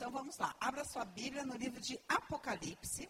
Então 0.00 0.10
vamos 0.10 0.38
lá. 0.38 0.56
Abra 0.58 0.82
sua 0.82 1.04
Bíblia 1.04 1.44
no 1.44 1.54
livro 1.54 1.78
de 1.78 2.00
Apocalipse. 2.08 3.06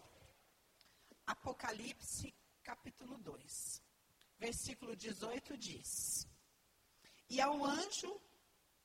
Apocalipse, 1.25 2.35
capítulo 2.61 3.17
2. 3.19 3.81
Versículo 4.37 4.93
18 4.93 5.57
diz: 5.57 6.27
E 7.29 7.39
ao 7.39 7.63
anjo 7.63 8.21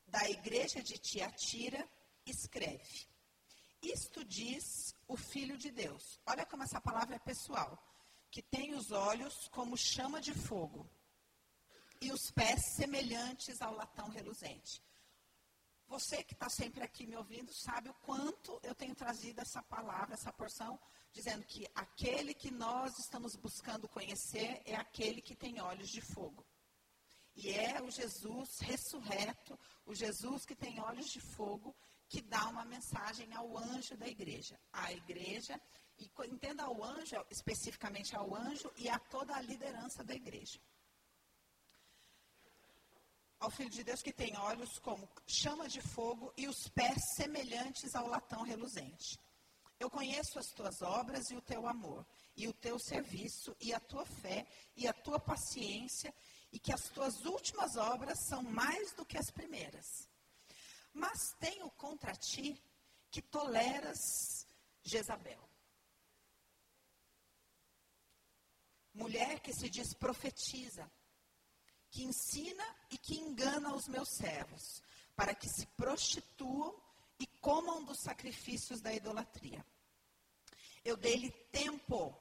da 0.07 0.23
igreja 0.29 0.81
de 0.81 0.97
Tiatira, 0.97 1.85
escreve: 2.25 3.09
Isto 3.81 4.23
diz 4.23 4.95
o 5.05 5.17
Filho 5.17 5.57
de 5.57 5.69
Deus. 5.69 6.17
Olha 6.25 6.45
como 6.45 6.63
essa 6.63 6.79
palavra 6.79 7.17
é 7.17 7.19
pessoal. 7.19 7.77
Que 8.31 8.41
tem 8.41 8.73
os 8.73 8.93
olhos 8.93 9.49
como 9.49 9.75
chama 9.75 10.21
de 10.21 10.33
fogo 10.33 10.89
e 11.99 12.09
os 12.13 12.31
pés 12.31 12.67
semelhantes 12.67 13.61
ao 13.61 13.75
latão 13.75 14.07
reluzente. 14.07 14.81
Você 15.87 16.21
que 16.21 16.33
está 16.33 16.49
sempre 16.49 16.83
aqui 16.83 17.07
me 17.07 17.15
ouvindo 17.15 17.53
sabe 17.53 17.89
o 17.89 17.93
quanto 17.93 18.59
eu 18.61 18.75
tenho 18.75 18.93
trazido 18.93 19.39
essa 19.39 19.63
palavra, 19.63 20.15
essa 20.15 20.33
porção, 20.33 20.77
dizendo 21.13 21.45
que 21.45 21.65
aquele 21.73 22.33
que 22.33 22.51
nós 22.51 22.99
estamos 22.99 23.35
buscando 23.37 23.87
conhecer 23.87 24.61
é 24.65 24.75
aquele 24.75 25.21
que 25.21 25.35
tem 25.35 25.61
olhos 25.61 25.89
de 25.89 26.01
fogo. 26.01 26.45
E 27.35 27.51
é 27.51 27.81
o 27.81 27.89
Jesus 27.89 28.59
ressurreto, 28.59 29.57
o 29.85 29.95
Jesus 29.95 30.45
que 30.45 30.55
tem 30.55 30.79
olhos 30.81 31.09
de 31.09 31.21
fogo, 31.21 31.73
que 32.09 32.21
dá 32.21 32.49
uma 32.49 32.65
mensagem 32.65 33.33
ao 33.33 33.57
anjo 33.57 33.95
da 33.95 34.07
igreja. 34.07 34.59
A 34.73 34.91
igreja, 34.91 35.59
e 35.97 36.11
entenda 36.25 36.63
ao 36.63 36.83
anjo, 36.83 37.15
especificamente 37.31 38.15
ao 38.15 38.35
anjo, 38.35 38.69
e 38.75 38.89
a 38.89 38.99
toda 38.99 39.35
a 39.35 39.41
liderança 39.41 40.03
da 40.03 40.13
igreja 40.13 40.59
ao 43.39 43.49
Filho 43.49 43.69
de 43.69 43.83
Deus 43.83 44.01
que 44.01 44.11
tem 44.11 44.35
olhos 44.37 44.79
como 44.79 45.09
chama 45.25 45.67
de 45.67 45.81
fogo 45.81 46.33
e 46.35 46.47
os 46.47 46.67
pés 46.69 47.15
semelhantes 47.15 47.95
ao 47.95 48.07
latão 48.07 48.41
reluzente. 48.41 49.19
Eu 49.79 49.89
conheço 49.89 50.39
as 50.39 50.47
tuas 50.47 50.81
obras 50.81 51.29
e 51.29 51.35
o 51.35 51.41
teu 51.41 51.67
amor, 51.67 52.05
e 52.35 52.47
o 52.47 52.53
teu 52.53 52.79
serviço, 52.79 53.55
e 53.61 53.73
a 53.73 53.79
tua 53.79 54.05
fé, 54.05 54.47
e 54.75 54.87
a 54.87 54.93
tua 54.93 55.19
paciência, 55.19 56.13
e 56.51 56.59
que 56.59 56.73
as 56.73 56.89
tuas 56.89 57.25
últimas 57.25 57.75
obras 57.75 58.17
são 58.27 58.41
mais 58.41 58.93
do 58.93 59.05
que 59.05 59.17
as 59.17 59.29
primeiras. 59.29 60.09
Mas 60.91 61.31
tenho 61.39 61.69
contra 61.71 62.11
ti 62.13 62.59
que 63.11 63.21
toleras 63.21 64.47
Jezabel. 64.81 65.47
Mulher 68.93 69.39
que 69.41 69.53
se 69.53 69.69
diz 69.69 69.93
profetiza, 69.93 70.91
que 71.91 72.03
ensina 72.03 72.63
e 72.89 72.97
que 72.97 73.15
engana 73.15 73.73
os 73.73 73.87
meus 73.87 74.09
servos, 74.09 74.81
para 75.15 75.33
que 75.33 75.49
se 75.49 75.65
prostituam 75.67 76.75
e 77.19 77.25
comam 77.41 77.83
dos 77.83 77.99
sacrifícios 77.99 78.81
da 78.81 78.93
idolatria. 78.93 79.65
Eu 80.83 80.95
dei-lhe 80.95 81.31
tempo 81.51 82.15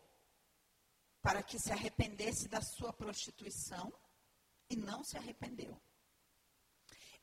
para 1.20 1.42
que 1.42 1.58
se 1.58 1.72
arrependesse 1.72 2.48
da 2.48 2.60
sua 2.60 2.92
prostituição 2.92 3.92
e 4.70 4.76
não 4.76 5.04
se 5.04 5.16
arrependeu. 5.16 5.80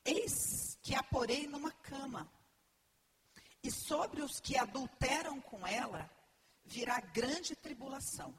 Eis 0.06 0.78
que 0.82 0.94
a 0.94 1.02
porei 1.04 1.48
numa 1.48 1.72
cama, 1.72 2.30
e 3.64 3.72
sobre 3.72 4.22
os 4.22 4.42
que 4.42 4.58
adulteram 4.58 5.40
com 5.40 5.66
ela 5.66 6.10
virá 6.66 7.00
grande 7.00 7.56
tribulação, 7.56 8.38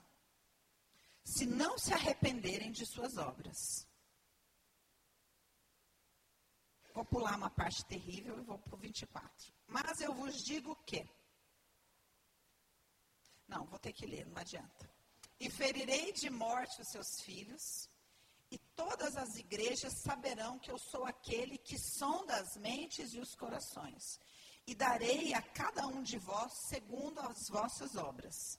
se 1.25 1.47
não 1.47 1.79
se 1.79 1.95
arrependerem 1.95 2.71
de 2.71 2.85
suas 2.85 3.17
obras. 3.17 3.87
Vou 6.95 7.05
pular 7.05 7.37
uma 7.37 7.51
parte 7.51 7.85
terrível 7.85 8.39
e 8.39 8.45
vou 8.45 8.57
para 8.57 8.77
o 8.77 8.79
24. 8.79 9.53
Mas 9.67 10.01
eu 10.01 10.15
vos 10.15 10.45
digo 10.45 10.77
que. 10.87 11.05
Não, 13.49 13.67
vou 13.67 13.81
ter 13.81 13.93
que 13.93 14.07
ler, 14.07 14.25
não 14.27 14.39
adianta. 14.41 14.89
E 15.41 15.51
ferirei 15.51 16.13
de 16.13 16.31
morte 16.31 16.81
os 16.81 16.89
seus 16.89 17.21
filhos, 17.21 17.91
e 18.49 18.59
todas 18.77 19.17
as 19.17 19.35
igrejas 19.35 19.93
saberão 19.95 20.57
que 20.61 20.71
eu 20.71 20.79
sou 20.79 21.05
aquele 21.05 21.59
que 21.59 21.77
sonda 21.77 22.37
as 22.37 22.57
mentes 22.57 23.13
e 23.13 23.19
os 23.19 23.35
corações, 23.35 24.21
e 24.65 24.73
darei 24.73 25.35
a 25.35 25.43
cada 25.43 25.89
um 25.89 26.01
de 26.01 26.17
vós 26.17 26.53
segundo 26.69 27.19
as 27.19 27.49
vossas 27.49 27.97
obras. 27.97 28.57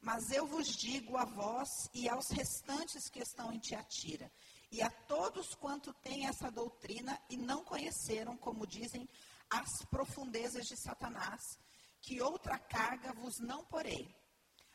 Mas 0.00 0.30
eu 0.30 0.46
vos 0.46 0.68
digo 0.68 1.16
a 1.16 1.24
vós 1.24 1.90
e 1.92 2.08
aos 2.08 2.28
restantes 2.30 3.08
que 3.08 3.20
estão 3.20 3.52
em 3.52 3.58
Tiatira, 3.58 4.32
e 4.72 4.80
a 4.80 4.88
todos 4.88 5.54
quanto 5.54 5.92
têm 5.92 6.26
essa 6.26 6.50
doutrina 6.50 7.22
e 7.28 7.36
não 7.36 7.62
conheceram, 7.62 8.38
como 8.38 8.66
dizem, 8.66 9.06
as 9.50 9.84
profundezas 9.84 10.66
de 10.66 10.78
Satanás, 10.78 11.58
que 12.00 12.22
outra 12.22 12.58
carga 12.58 13.12
vos 13.12 13.38
não 13.38 13.66
porei. 13.66 14.08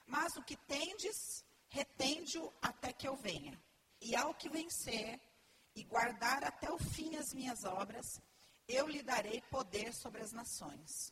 Mas 0.06 0.38
o 0.38 0.44
que 0.44 0.56
tendes, 0.56 1.44
retende-o 1.68 2.53
até 2.62 2.94
que 2.94 3.07
eu 3.07 3.16
venha. 3.16 3.59
E 4.00 4.16
ao 4.16 4.36
que 4.36 4.47
vencer 4.47 5.19
e 5.75 5.84
guardar 5.84 6.44
até 6.44 6.72
o 6.72 6.78
fim 6.78 7.16
as 7.16 7.34
minhas 7.34 7.63
obras, 7.66 8.22
eu 8.68 8.88
lhe 8.88 9.02
darei 9.02 9.41
poder 9.50 9.91
sobre 9.96 10.22
as 10.22 10.31
nações. 10.31 11.12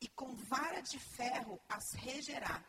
E 0.00 0.08
com 0.08 0.34
vara 0.34 0.80
de 0.80 0.98
ferro 0.98 1.60
as 1.68 1.92
regerá, 1.92 2.64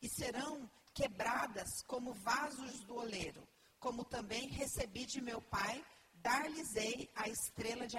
e 0.00 0.08
serão 0.08 0.70
quebradas 0.94 1.82
como 1.82 2.14
vasos 2.14 2.80
do 2.84 2.96
oleiro 2.96 3.46
como 3.80 4.04
também 4.04 4.46
recebi 4.48 5.06
de 5.06 5.20
meu 5.20 5.40
Pai, 5.40 5.84
dar-lhes-ei 6.12 7.10
a 7.14 7.28
estrela 7.28 7.86
de, 7.86 7.96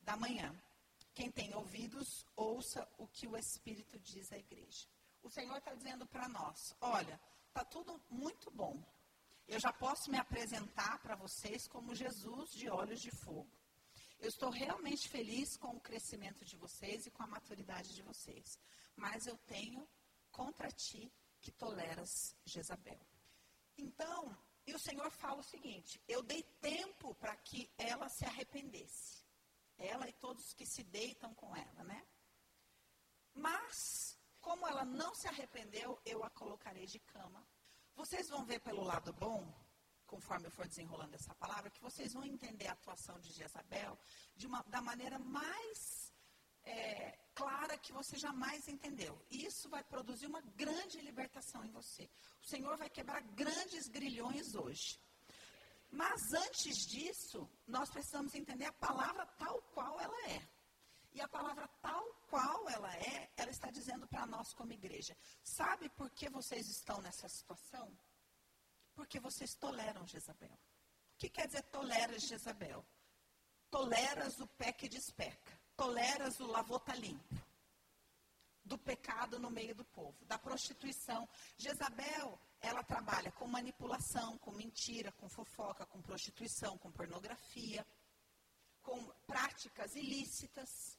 da 0.00 0.16
manhã. 0.16 0.50
Quem 1.14 1.30
tem 1.30 1.54
ouvidos, 1.54 2.26
ouça 2.34 2.88
o 2.96 3.06
que 3.06 3.28
o 3.28 3.36
Espírito 3.36 3.98
diz 3.98 4.32
à 4.32 4.38
igreja. 4.38 4.88
O 5.22 5.28
Senhor 5.28 5.58
está 5.58 5.74
dizendo 5.74 6.06
para 6.06 6.28
nós: 6.28 6.74
olha, 6.80 7.20
está 7.48 7.62
tudo 7.64 8.00
muito 8.08 8.50
bom. 8.50 8.82
Eu 9.46 9.60
já 9.60 9.72
posso 9.72 10.10
me 10.10 10.18
apresentar 10.18 10.98
para 11.00 11.16
vocês 11.16 11.68
como 11.68 11.94
Jesus 11.94 12.50
de 12.52 12.70
olhos 12.70 13.00
de 13.00 13.10
fogo. 13.10 13.50
Eu 14.18 14.28
estou 14.28 14.50
realmente 14.50 15.08
feliz 15.08 15.56
com 15.56 15.76
o 15.76 15.80
crescimento 15.80 16.44
de 16.44 16.56
vocês 16.56 17.06
e 17.06 17.10
com 17.10 17.22
a 17.22 17.26
maturidade 17.26 17.94
de 17.94 18.02
vocês. 18.02 18.58
Mas 18.96 19.26
eu 19.26 19.36
tenho 19.46 19.86
contra 20.30 20.68
ti 20.70 21.12
que 21.40 21.52
toleras 21.52 22.34
Jezabel. 22.44 23.00
Então, 23.76 24.36
e 24.68 24.74
o 24.74 24.78
Senhor 24.78 25.10
fala 25.10 25.40
o 25.40 25.50
seguinte: 25.54 26.00
eu 26.06 26.22
dei 26.22 26.42
tempo 26.60 27.14
para 27.14 27.34
que 27.36 27.70
ela 27.78 28.08
se 28.08 28.24
arrependesse. 28.24 29.24
Ela 29.78 30.08
e 30.08 30.12
todos 30.12 30.52
que 30.52 30.66
se 30.66 30.82
deitam 30.82 31.32
com 31.34 31.56
ela, 31.56 31.84
né? 31.84 32.06
Mas, 33.32 34.18
como 34.40 34.66
ela 34.66 34.84
não 34.84 35.14
se 35.14 35.26
arrependeu, 35.28 35.98
eu 36.04 36.22
a 36.22 36.30
colocarei 36.30 36.84
de 36.86 36.98
cama. 36.98 37.46
Vocês 37.94 38.28
vão 38.28 38.44
ver 38.44 38.60
pelo 38.60 38.82
lado 38.82 39.12
bom, 39.12 39.40
conforme 40.06 40.46
eu 40.46 40.50
for 40.50 40.66
desenrolando 40.66 41.14
essa 41.14 41.34
palavra, 41.36 41.70
que 41.70 41.80
vocês 41.80 42.12
vão 42.12 42.24
entender 42.24 42.66
a 42.66 42.72
atuação 42.72 43.18
de 43.20 43.32
Jezabel 43.32 43.98
de 44.36 44.46
uma, 44.46 44.62
da 44.64 44.82
maneira 44.82 45.18
mais 45.18 46.12
é, 46.64 47.18
clara 47.38 47.78
que 47.78 47.92
você 47.92 48.16
jamais 48.18 48.66
entendeu. 48.66 49.14
E 49.30 49.46
isso 49.46 49.68
vai 49.68 49.84
produzir 49.84 50.26
uma 50.26 50.40
grande 50.62 51.00
libertação 51.00 51.64
em 51.64 51.70
você. 51.70 52.10
O 52.42 52.46
Senhor 52.46 52.76
vai 52.76 52.90
quebrar 52.90 53.20
grandes 53.42 53.86
grilhões 53.86 54.54
hoje. 54.56 54.98
Mas 55.90 56.20
antes 56.32 56.76
disso, 56.88 57.48
nós 57.66 57.88
precisamos 57.90 58.34
entender 58.34 58.66
a 58.66 58.72
palavra 58.72 59.24
tal 59.38 59.62
qual 59.74 60.00
ela 60.00 60.20
é. 60.32 60.40
E 61.12 61.20
a 61.20 61.28
palavra 61.28 61.66
tal 61.80 62.04
qual 62.28 62.68
ela 62.68 62.92
é, 62.96 63.30
ela 63.36 63.50
está 63.50 63.70
dizendo 63.70 64.06
para 64.08 64.26
nós 64.26 64.52
como 64.52 64.72
igreja. 64.72 65.16
Sabe 65.42 65.88
por 65.90 66.10
que 66.10 66.28
vocês 66.28 66.68
estão 66.68 67.00
nessa 67.00 67.28
situação? 67.28 67.96
Porque 68.94 69.20
vocês 69.20 69.54
toleram 69.54 70.06
Jezabel. 70.06 70.58
O 71.14 71.18
que 71.18 71.30
quer 71.30 71.46
dizer 71.46 71.62
toleras 71.70 72.22
Jezabel? 72.22 72.84
Toleras 73.70 74.38
o 74.40 74.46
pé 74.48 74.72
que 74.72 74.88
despeca 74.88 75.57
toleras 75.78 76.40
o 76.40 76.46
lavota 76.46 76.92
limpo 76.96 77.36
do 78.64 78.76
pecado 78.76 79.38
no 79.38 79.48
meio 79.48 79.74
do 79.74 79.84
povo, 79.84 80.18
da 80.26 80.36
prostituição. 80.36 81.26
Jezabel, 81.56 82.38
ela 82.60 82.82
trabalha 82.82 83.30
com 83.32 83.46
manipulação, 83.46 84.36
com 84.38 84.50
mentira, 84.50 85.12
com 85.12 85.28
fofoca, 85.28 85.86
com 85.86 86.02
prostituição, 86.02 86.76
com 86.76 86.90
pornografia, 86.90 87.86
com 88.82 89.02
práticas 89.26 89.94
ilícitas. 89.94 90.98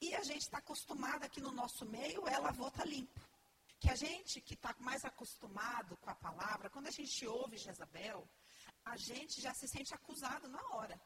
E 0.00 0.12
a 0.14 0.22
gente 0.24 0.42
está 0.42 0.58
acostumado 0.58 1.24
aqui 1.24 1.40
no 1.40 1.52
nosso 1.52 1.86
meio, 1.86 2.26
ela 2.26 2.50
vota 2.50 2.84
limpo. 2.84 3.20
Que 3.78 3.90
a 3.90 3.94
gente 3.94 4.40
que 4.42 4.54
está 4.54 4.74
mais 4.80 5.04
acostumado 5.04 5.96
com 5.98 6.10
a 6.10 6.14
palavra, 6.16 6.68
quando 6.68 6.88
a 6.88 6.96
gente 6.98 7.26
ouve 7.26 7.56
Jezabel, 7.56 8.28
a 8.84 8.96
gente 8.96 9.40
já 9.40 9.54
se 9.54 9.68
sente 9.68 9.94
acusado 9.94 10.48
na 10.48 10.62
hora. 10.74 11.00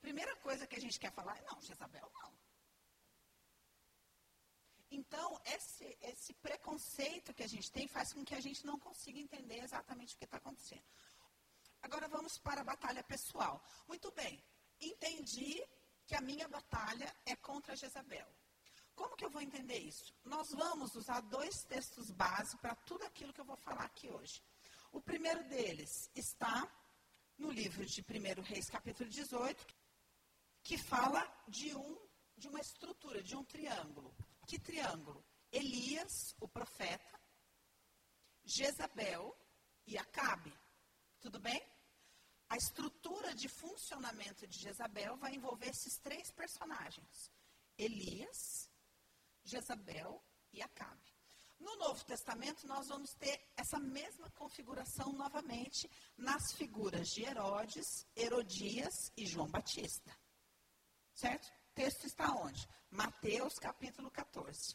Primeira 0.00 0.34
coisa 0.36 0.66
que 0.66 0.76
a 0.76 0.80
gente 0.80 0.98
quer 0.98 1.12
falar 1.12 1.36
é, 1.36 1.44
não, 1.50 1.60
Jezabel 1.60 2.10
não. 2.22 2.45
Então, 4.90 5.40
esse, 5.44 5.98
esse 6.00 6.32
preconceito 6.34 7.34
que 7.34 7.42
a 7.42 7.48
gente 7.48 7.70
tem 7.72 7.88
faz 7.88 8.12
com 8.12 8.24
que 8.24 8.34
a 8.34 8.40
gente 8.40 8.64
não 8.64 8.78
consiga 8.78 9.18
entender 9.18 9.58
exatamente 9.58 10.14
o 10.14 10.18
que 10.18 10.24
está 10.24 10.36
acontecendo. 10.36 10.84
Agora 11.82 12.08
vamos 12.08 12.38
para 12.38 12.60
a 12.60 12.64
batalha 12.64 13.02
pessoal. 13.02 13.62
Muito 13.86 14.10
bem, 14.12 14.42
entendi 14.80 15.62
que 16.06 16.14
a 16.14 16.20
minha 16.20 16.48
batalha 16.48 17.14
é 17.24 17.34
contra 17.36 17.76
Jezabel. 17.76 18.28
Como 18.94 19.16
que 19.16 19.24
eu 19.24 19.30
vou 19.30 19.42
entender 19.42 19.78
isso? 19.78 20.14
Nós 20.24 20.50
vamos 20.52 20.94
usar 20.94 21.20
dois 21.20 21.64
textos 21.64 22.10
base 22.10 22.56
para 22.58 22.74
tudo 22.74 23.04
aquilo 23.04 23.32
que 23.32 23.40
eu 23.40 23.44
vou 23.44 23.56
falar 23.56 23.84
aqui 23.84 24.08
hoje. 24.08 24.42
O 24.90 25.00
primeiro 25.00 25.44
deles 25.48 26.10
está 26.14 26.66
no 27.36 27.50
livro 27.50 27.84
de 27.84 28.00
1 28.00 28.42
Reis, 28.42 28.70
capítulo 28.70 29.10
18, 29.10 29.66
que 30.62 30.78
fala 30.78 31.22
de, 31.46 31.74
um, 31.76 31.98
de 32.36 32.48
uma 32.48 32.60
estrutura, 32.60 33.22
de 33.22 33.36
um 33.36 33.44
triângulo. 33.44 34.14
Que 34.46 34.58
triângulo? 34.60 35.24
Elias, 35.50 36.34
o 36.40 36.48
profeta, 36.48 37.20
Jezabel 38.44 39.36
e 39.86 39.98
Acabe. 39.98 40.56
Tudo 41.20 41.40
bem? 41.40 41.60
A 42.48 42.56
estrutura 42.56 43.34
de 43.34 43.48
funcionamento 43.48 44.46
de 44.46 44.60
Jezabel 44.60 45.16
vai 45.16 45.34
envolver 45.34 45.70
esses 45.70 45.98
três 45.98 46.30
personagens: 46.30 47.30
Elias, 47.76 48.70
Jezabel 49.42 50.24
e 50.52 50.62
Acabe. 50.62 51.16
No 51.58 51.74
Novo 51.76 52.04
Testamento, 52.04 52.66
nós 52.68 52.86
vamos 52.88 53.14
ter 53.14 53.50
essa 53.56 53.80
mesma 53.80 54.30
configuração 54.30 55.12
novamente 55.12 55.90
nas 56.16 56.52
figuras 56.52 57.08
de 57.08 57.24
Herodes, 57.24 58.06
Herodias 58.14 59.10
e 59.16 59.26
João 59.26 59.48
Batista. 59.48 60.16
Certo? 61.14 61.50
Texto 61.76 62.06
está 62.06 62.32
onde? 62.32 62.66
Mateus 62.90 63.58
capítulo 63.58 64.10
14. 64.10 64.74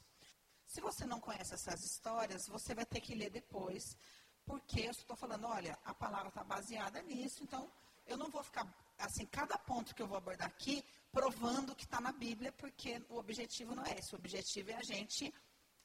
Se 0.68 0.80
você 0.80 1.04
não 1.04 1.20
conhece 1.20 1.56
essas 1.56 1.84
histórias, 1.84 2.48
você 2.48 2.76
vai 2.76 2.86
ter 2.86 3.02
que 3.02 3.16
ler 3.16 3.32
depois, 3.32 3.98
porque 4.46 4.82
eu 4.82 4.92
estou 4.92 5.16
falando, 5.16 5.48
olha, 5.48 5.76
a 5.84 5.96
palavra 5.96 6.28
está 6.28 6.44
baseada 6.44 7.02
nisso, 7.02 7.44
então 7.44 7.68
eu 8.06 8.16
não 8.18 8.30
vou 8.30 8.44
ficar, 8.44 8.68
assim, 9.00 9.26
cada 9.26 9.58
ponto 9.58 9.96
que 9.96 10.02
eu 10.04 10.08
vou 10.08 10.16
abordar 10.16 10.48
aqui, 10.48 10.86
provando 11.12 11.76
que 11.76 11.86
está 11.86 12.00
na 12.00 12.12
Bíblia, 12.12 12.52
porque 12.52 13.04
o 13.10 13.18
objetivo 13.18 13.74
não 13.74 13.84
é 13.84 13.98
esse. 13.98 14.14
O 14.14 14.20
objetivo 14.20 14.70
é 14.70 14.76
a 14.76 14.84
gente 14.84 15.34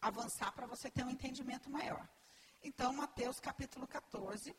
avançar 0.02 0.52
para 0.52 0.66
você 0.66 0.90
ter 0.90 1.02
um 1.02 1.08
entendimento 1.08 1.70
maior. 1.70 2.06
Então, 2.62 2.92
Mateus 2.92 3.40
capítulo 3.40 3.86
14 3.86 4.54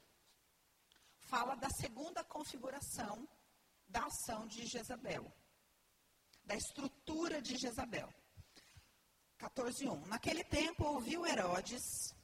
fala 1.19 1.53
da 1.53 1.69
segunda 1.69 2.23
configuração 2.23 3.29
da 3.87 4.05
ação 4.05 4.47
de 4.47 4.65
Jezabel, 4.65 5.31
da 6.47 6.55
estrutura 6.55 7.41
de 7.41 7.57
Jezabel. 7.57 8.11
14:1. 9.37 10.07
Naquele 10.07 10.43
tempo 10.43 10.85
ouviu 10.85 11.27
Herodes, 11.27 12.15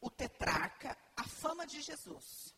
o 0.00 0.10
tetrarca, 0.10 0.98
a 1.16 1.24
fama 1.24 1.66
de 1.66 1.80
Jesus. 1.80 2.54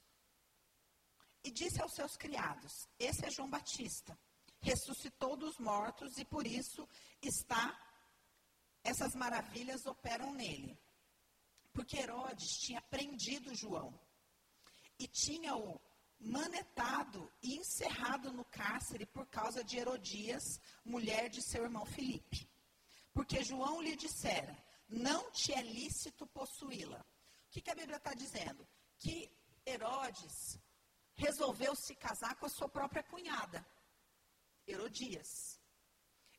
E 1.44 1.50
disse 1.50 1.80
aos 1.80 1.94
seus 1.94 2.16
criados: 2.16 2.88
Esse 2.98 3.26
é 3.26 3.30
João 3.30 3.50
Batista, 3.50 4.18
ressuscitou 4.60 5.36
dos 5.36 5.58
mortos 5.58 6.16
e 6.18 6.24
por 6.24 6.46
isso 6.46 6.88
está 7.22 7.78
essas 8.82 9.14
maravilhas 9.14 9.84
operam 9.86 10.32
nele. 10.32 10.78
Porque 11.72 11.98
Herodes 11.98 12.58
tinha 12.58 12.80
prendido 12.80 13.54
João 13.54 13.92
e 14.98 15.06
tinha-o 15.06 15.78
manetado 16.18 17.30
e 17.42 17.56
encerrado 17.56 18.32
no 18.32 18.44
cárcere 18.44 19.06
por 19.06 19.26
causa 19.26 19.62
de 19.62 19.78
Herodias, 19.78 20.60
mulher 20.84 21.28
de 21.28 21.40
seu 21.42 21.64
irmão 21.64 21.84
Filipe. 21.86 22.48
Porque 23.12 23.44
João 23.44 23.80
lhe 23.80 23.96
dissera: 23.96 24.56
Não 24.88 25.30
te 25.30 25.52
é 25.52 25.62
lícito 25.62 26.26
possuí-la. 26.26 27.00
O 27.00 27.50
que, 27.50 27.60
que 27.60 27.70
a 27.70 27.74
Bíblia 27.74 27.96
está 27.96 28.14
dizendo? 28.14 28.66
Que 28.98 29.30
Herodes 29.64 30.58
resolveu 31.14 31.74
se 31.74 31.94
casar 31.94 32.36
com 32.36 32.46
a 32.46 32.50
sua 32.50 32.68
própria 32.68 33.02
cunhada, 33.02 33.66
Herodias. 34.66 35.60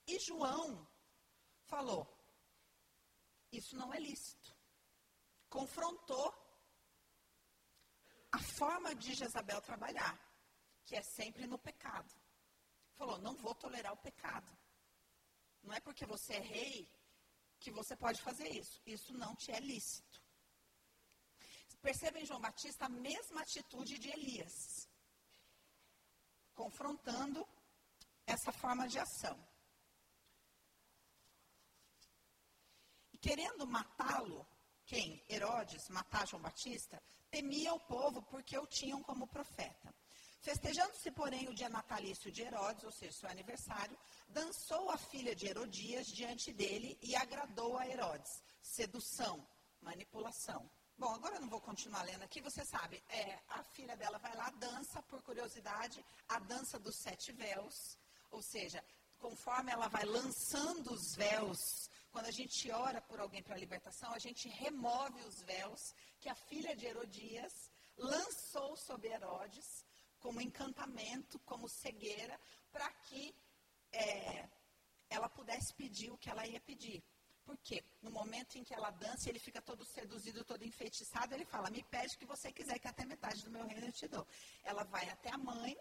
E 0.05 0.19
João 0.19 0.87
falou: 1.65 2.19
isso 3.51 3.75
não 3.75 3.93
é 3.93 3.99
lícito. 3.99 4.55
Confrontou 5.49 6.33
forma 8.59 8.93
de 8.93 9.13
Jezabel 9.19 9.61
trabalhar, 9.61 10.13
que 10.85 10.95
é 10.95 11.03
sempre 11.17 11.47
no 11.47 11.57
pecado. 11.57 12.13
Falou: 12.97 13.17
não 13.19 13.35
vou 13.35 13.55
tolerar 13.55 13.93
o 13.93 14.03
pecado. 14.07 14.51
Não 15.63 15.73
é 15.73 15.79
porque 15.79 16.05
você 16.05 16.33
é 16.33 16.39
rei 16.39 16.77
que 17.59 17.71
você 17.71 17.95
pode 17.95 18.21
fazer 18.21 18.49
isso. 18.61 18.81
Isso 18.85 19.13
não 19.13 19.35
te 19.35 19.51
é 19.51 19.59
lícito. 19.59 20.17
Perceba 21.81 22.19
em 22.19 22.25
João 22.25 22.41
Batista 22.41 22.85
a 22.85 22.89
mesma 22.89 23.41
atitude 23.41 23.97
de 23.97 24.09
Elias, 24.09 24.57
confrontando 26.53 27.47
essa 28.25 28.51
forma 28.51 28.85
de 28.87 28.99
ação. 28.99 29.37
querendo 33.21 33.67
matá-lo, 33.67 34.47
quem? 34.85 35.23
Herodes, 35.29 35.87
matar 35.89 36.27
João 36.27 36.41
Batista, 36.41 37.01
temia 37.29 37.73
o 37.73 37.79
povo 37.79 38.21
porque 38.23 38.57
o 38.57 38.67
tinham 38.67 39.01
como 39.01 39.27
profeta. 39.27 39.93
Festejando-se, 40.41 41.11
porém, 41.11 41.49
o 41.49 41.53
dia 41.53 41.69
natalício 41.69 42.31
de 42.31 42.41
Herodes, 42.41 42.83
ou 42.85 42.91
seja, 42.91 43.11
seu 43.11 43.29
aniversário, 43.29 43.97
dançou 44.29 44.89
a 44.89 44.97
filha 44.97 45.35
de 45.35 45.47
Herodias 45.47 46.07
diante 46.07 46.53
dele 46.53 46.97
e 47.01 47.15
agradou 47.15 47.77
a 47.77 47.85
Herodes. 47.85 48.41
Sedução, 48.61 49.45
manipulação. 49.81 50.69
Bom, 50.97 51.13
agora 51.13 51.35
eu 51.35 51.41
não 51.41 51.49
vou 51.49 51.61
continuar 51.61 52.03
lendo 52.03 52.23
aqui, 52.23 52.41
você 52.41 52.65
sabe, 52.65 53.01
é, 53.07 53.39
a 53.49 53.63
filha 53.63 53.95
dela 53.95 54.17
vai 54.17 54.35
lá, 54.35 54.49
dança, 54.51 55.01
por 55.03 55.21
curiosidade, 55.21 56.03
a 56.27 56.39
dança 56.39 56.77
dos 56.77 56.97
sete 56.97 57.31
véus, 57.31 57.97
ou 58.31 58.41
seja, 58.41 58.83
conforme 59.17 59.71
ela 59.71 59.87
vai 59.87 60.03
lançando 60.03 60.91
os 60.91 61.15
véus 61.15 61.89
quando 62.11 62.25
a 62.25 62.31
gente 62.31 62.71
ora 62.71 63.01
por 63.01 63.19
alguém 63.19 63.41
para 63.43 63.55
a 63.55 63.59
libertação, 63.59 64.11
a 64.13 64.19
gente 64.19 64.47
remove 64.49 65.21
os 65.23 65.41
véus 65.41 65.93
que 66.19 66.29
a 66.29 66.35
filha 66.35 66.75
de 66.75 66.85
Herodias 66.85 67.71
lançou 67.97 68.75
sobre 68.75 69.09
Herodes 69.09 69.85
como 70.19 70.41
encantamento, 70.41 71.39
como 71.39 71.69
cegueira, 71.69 72.39
para 72.71 72.89
que 73.05 73.33
é, 73.91 74.49
ela 75.09 75.29
pudesse 75.29 75.73
pedir 75.73 76.11
o 76.11 76.17
que 76.17 76.29
ela 76.29 76.45
ia 76.45 76.59
pedir. 76.61 77.03
Por 77.43 77.57
quê? 77.57 77.83
No 78.01 78.11
momento 78.11 78.57
em 78.57 78.63
que 78.63 78.73
ela 78.73 78.91
dança, 78.91 79.29
ele 79.29 79.39
fica 79.39 79.61
todo 79.61 79.83
seduzido, 79.83 80.43
todo 80.43 80.63
enfeitiçado, 80.63 81.33
ele 81.33 81.45
fala, 81.45 81.71
me 81.71 81.83
pede 81.83 82.15
o 82.15 82.19
que 82.19 82.25
você 82.25 82.51
quiser, 82.51 82.77
que 82.79 82.87
até 82.87 83.05
metade 83.05 83.43
do 83.43 83.49
meu 83.49 83.65
reino 83.65 83.87
eu 83.87 83.91
te 83.91 84.07
dou. 84.07 84.27
Ela 84.63 84.83
vai 84.83 85.09
até 85.09 85.31
a 85.33 85.37
mãe 85.37 85.75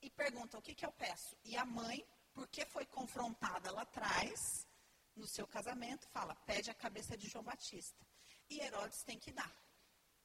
e 0.00 0.08
pergunta, 0.10 0.58
o 0.58 0.62
que, 0.62 0.74
que 0.74 0.86
eu 0.86 0.92
peço? 0.92 1.36
E 1.44 1.56
a 1.56 1.66
mãe, 1.66 2.02
porque 2.32 2.64
foi 2.64 2.86
confrontada 2.86 3.70
lá 3.72 3.82
atrás, 3.82 4.66
no 5.20 5.26
seu 5.26 5.46
casamento, 5.46 6.08
fala, 6.08 6.34
pede 6.46 6.70
a 6.70 6.74
cabeça 6.74 7.16
de 7.16 7.28
João 7.28 7.44
Batista. 7.44 8.04
E 8.48 8.58
Herodes 8.60 9.02
tem 9.04 9.18
que 9.18 9.30
dar. 9.30 9.54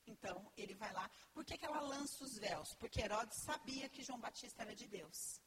Então, 0.07 0.51
ele 0.55 0.73
vai 0.75 0.91
lá. 0.93 1.09
Por 1.33 1.43
que, 1.43 1.57
que 1.57 1.65
ela 1.65 1.81
lança 1.81 2.23
os 2.23 2.37
véus? 2.37 2.73
Porque 2.75 3.01
Herodes 3.01 3.37
sabia 3.43 3.89
que 3.89 4.03
João 4.03 4.19
Batista 4.19 4.63
era 4.63 4.75
de 4.75 4.87
Deus. 4.87 5.41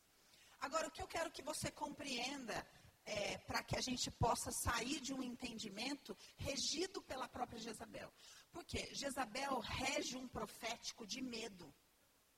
Agora, 0.61 0.89
o 0.89 0.91
que 0.91 1.03
eu 1.03 1.07
quero 1.07 1.31
que 1.31 1.43
você 1.43 1.71
compreenda, 1.71 2.67
é, 3.05 3.39
para 3.39 3.63
que 3.63 3.77
a 3.77 3.81
gente 3.81 4.11
possa 4.11 4.51
sair 4.53 5.01
de 5.01 5.15
um 5.15 5.23
entendimento 5.23 6.17
regido 6.37 7.01
pela 7.03 7.29
própria 7.29 7.59
Jezabel. 7.59 8.13
Porque 8.51 8.95
Jezabel 8.95 9.59
rege 9.61 10.17
um 10.17 10.29
profético 10.29 11.07
de 11.07 11.23
medo. 11.23 11.73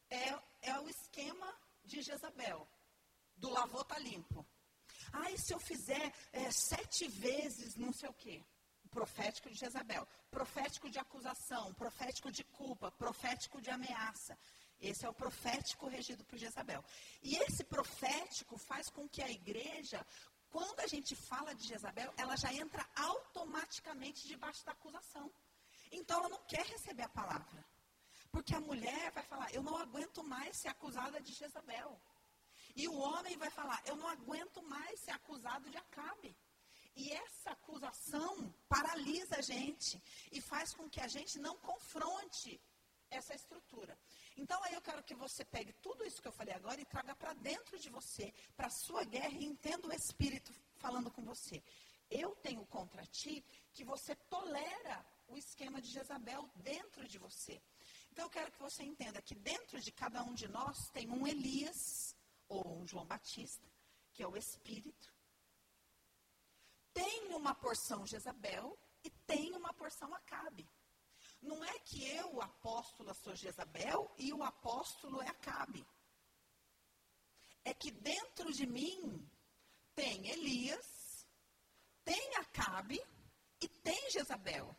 É, 0.09 0.71
é 0.71 0.81
o 0.81 0.89
esquema 0.89 1.59
de 1.85 2.03
Jezabel, 2.03 2.69
do 3.37 3.49
lavou 3.49 3.85
tá 3.85 3.99
limpo. 3.99 4.47
E 5.33 5.39
se 5.39 5.55
eu 5.55 5.61
fizer 5.61 6.13
é, 6.33 6.51
sete 6.51 7.07
vezes 7.09 7.77
não 7.77 7.93
sei 7.93 8.09
o 8.09 8.15
quê? 8.15 8.43
Profético 8.91 9.49
de 9.49 9.57
Jezabel. 9.57 10.07
Profético 10.31 10.91
de 10.91 10.99
acusação, 10.99 11.73
profético 11.75 12.33
de 12.33 12.43
culpa, 12.45 12.91
profético 12.91 13.61
de 13.61 13.71
ameaça. 13.71 14.37
Esse 14.81 15.07
é 15.07 15.09
o 15.09 15.15
profético 15.15 15.87
regido 15.87 16.25
por 16.25 16.39
Jezabel. 16.39 16.85
E 17.23 17.37
esse 17.37 17.63
profético 17.63 18.59
faz 18.59 18.89
com 18.89 19.09
que 19.09 19.23
a 19.23 19.31
igreja, 19.31 20.05
quando 20.51 20.81
a 20.81 20.87
gente 20.87 21.15
fala 21.15 21.55
de 21.55 21.69
Jezabel, 21.69 22.13
ela 22.17 22.37
já 22.37 22.53
entra 22.53 22.85
automaticamente 22.97 24.27
debaixo 24.27 24.65
da 24.65 24.73
acusação. 24.73 25.31
Então 25.93 26.19
ela 26.19 26.29
não 26.29 26.43
quer 26.45 26.67
receber 26.67 27.03
a 27.03 27.09
palavra. 27.09 27.65
Porque 28.33 28.55
a 28.55 28.61
mulher 28.61 29.13
vai 29.13 29.23
falar: 29.25 29.53
Eu 29.53 29.63
não 29.63 29.77
aguento 29.77 30.25
mais 30.25 30.57
ser 30.57 30.69
acusada 30.69 31.21
de 31.21 31.33
Jezabel. 31.33 32.01
E 32.77 32.89
o 32.89 32.97
homem 32.97 33.37
vai 33.37 33.51
falar: 33.51 33.81
Eu 33.85 33.97
não 33.97 34.09
aguento 34.09 34.63
mais 34.63 35.01
ser 35.01 35.13
acusado 35.13 35.69
de 35.71 35.77
Acabe. 35.77 36.37
E 36.97 37.13
essa 37.13 37.51
acusação 37.51 38.53
paralisa 38.69 39.37
a 39.37 39.43
gente 39.43 40.03
e 40.33 40.41
faz 40.41 40.75
com 40.75 40.89
que 40.89 41.01
a 41.01 41.09
gente 41.09 41.39
não 41.39 41.57
confronte 41.57 42.61
essa 43.11 43.35
estrutura. 43.35 43.99
Então, 44.37 44.63
aí 44.65 44.75
eu 44.75 44.81
quero 44.81 45.03
que 45.03 45.15
você 45.15 45.45
pegue 45.45 45.73
tudo 45.75 46.05
isso 46.05 46.23
que 46.23 46.29
eu 46.29 46.33
falei 46.33 46.55
agora 46.55 46.81
e 46.81 46.85
traga 46.85 47.15
para 47.15 47.33
dentro 47.35 47.79
de 47.79 47.91
você, 47.91 48.33
para 48.57 48.69
a 48.69 48.71
sua 48.71 49.05
guerra, 49.05 49.37
e 49.39 49.45
entenda 49.45 49.89
o 49.89 49.93
Espírito 49.93 50.53
falando 50.77 51.11
com 51.11 51.23
você. 51.23 51.63
Eu 52.11 52.35
tenho 52.37 52.65
contra 52.67 53.05
ti 53.07 53.45
que 53.73 53.85
você 53.85 54.15
tolera 54.15 55.05
o 55.29 55.37
esquema 55.37 55.81
de 55.81 55.89
Jezabel 55.89 56.49
dentro 56.57 57.07
de 57.07 57.19
você. 57.19 57.61
Então, 58.13 58.25
eu 58.25 58.31
quero 58.31 58.51
que 58.51 58.59
você 58.59 58.83
entenda 58.83 59.23
que 59.23 59.35
dentro 59.35 59.81
de 59.81 59.93
cada 59.93 60.23
um 60.23 60.35
de 60.35 60.49
nós 60.49 60.91
tem 60.91 61.09
um 61.09 61.27
Elias 61.27 62.17
ou 62.51 62.83
um 62.83 62.87
João 62.87 63.07
Batista, 63.07 63.67
que 64.13 64.23
é 64.23 64.29
o 64.29 64.37
Espírito. 64.37 65.11
uma 67.41 67.55
porção 67.55 68.07
Jezabel 68.07 68.79
e 69.03 69.11
tem 69.27 69.57
uma 69.57 69.73
porção 69.73 70.15
Acabe. 70.15 70.69
Não 71.41 71.65
é 71.65 71.79
que 71.81 72.07
eu, 72.07 72.35
o 72.35 72.43
apóstolo, 72.43 73.15
sou 73.15 73.35
Jezabel 73.35 74.15
e 74.19 74.33
o 74.33 74.43
apóstolo 74.43 75.23
é 75.23 75.29
Acabe. 75.29 75.87
É 77.65 77.73
que 77.73 77.91
dentro 77.91 78.53
de 78.53 78.67
mim 78.67 79.27
tem 79.95 80.29
Elias, 80.29 81.27
tem 82.05 82.37
Acabe 82.37 83.03
e 83.61 83.69
tem 83.69 84.11
Jezabel. 84.11 84.77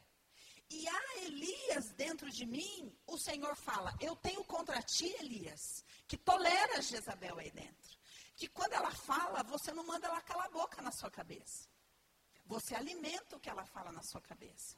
E 0.69 0.87
a 0.87 1.17
Elias 1.23 1.91
dentro 1.93 2.29
de 2.29 2.45
mim, 2.45 2.95
o 3.07 3.17
Senhor 3.17 3.55
fala: 3.55 3.93
Eu 3.99 4.15
tenho 4.15 4.43
contra 4.45 4.81
ti, 4.83 5.07
Elias, 5.19 5.83
que 6.11 6.17
tolera 6.17 6.81
Jezabel 6.81 7.39
aí 7.39 7.49
dentro. 7.51 7.97
Que 8.35 8.45
quando 8.49 8.73
ela 8.73 8.91
fala, 8.91 9.43
você 9.43 9.71
não 9.71 9.85
manda 9.85 10.07
ela 10.07 10.21
calar 10.21 10.47
a 10.47 10.49
boca 10.49 10.81
na 10.81 10.91
sua 10.91 11.09
cabeça. 11.09 11.69
Você 12.47 12.75
alimenta 12.75 13.37
o 13.37 13.39
que 13.39 13.49
ela 13.49 13.63
fala 13.63 13.93
na 13.93 14.03
sua 14.03 14.19
cabeça. 14.19 14.75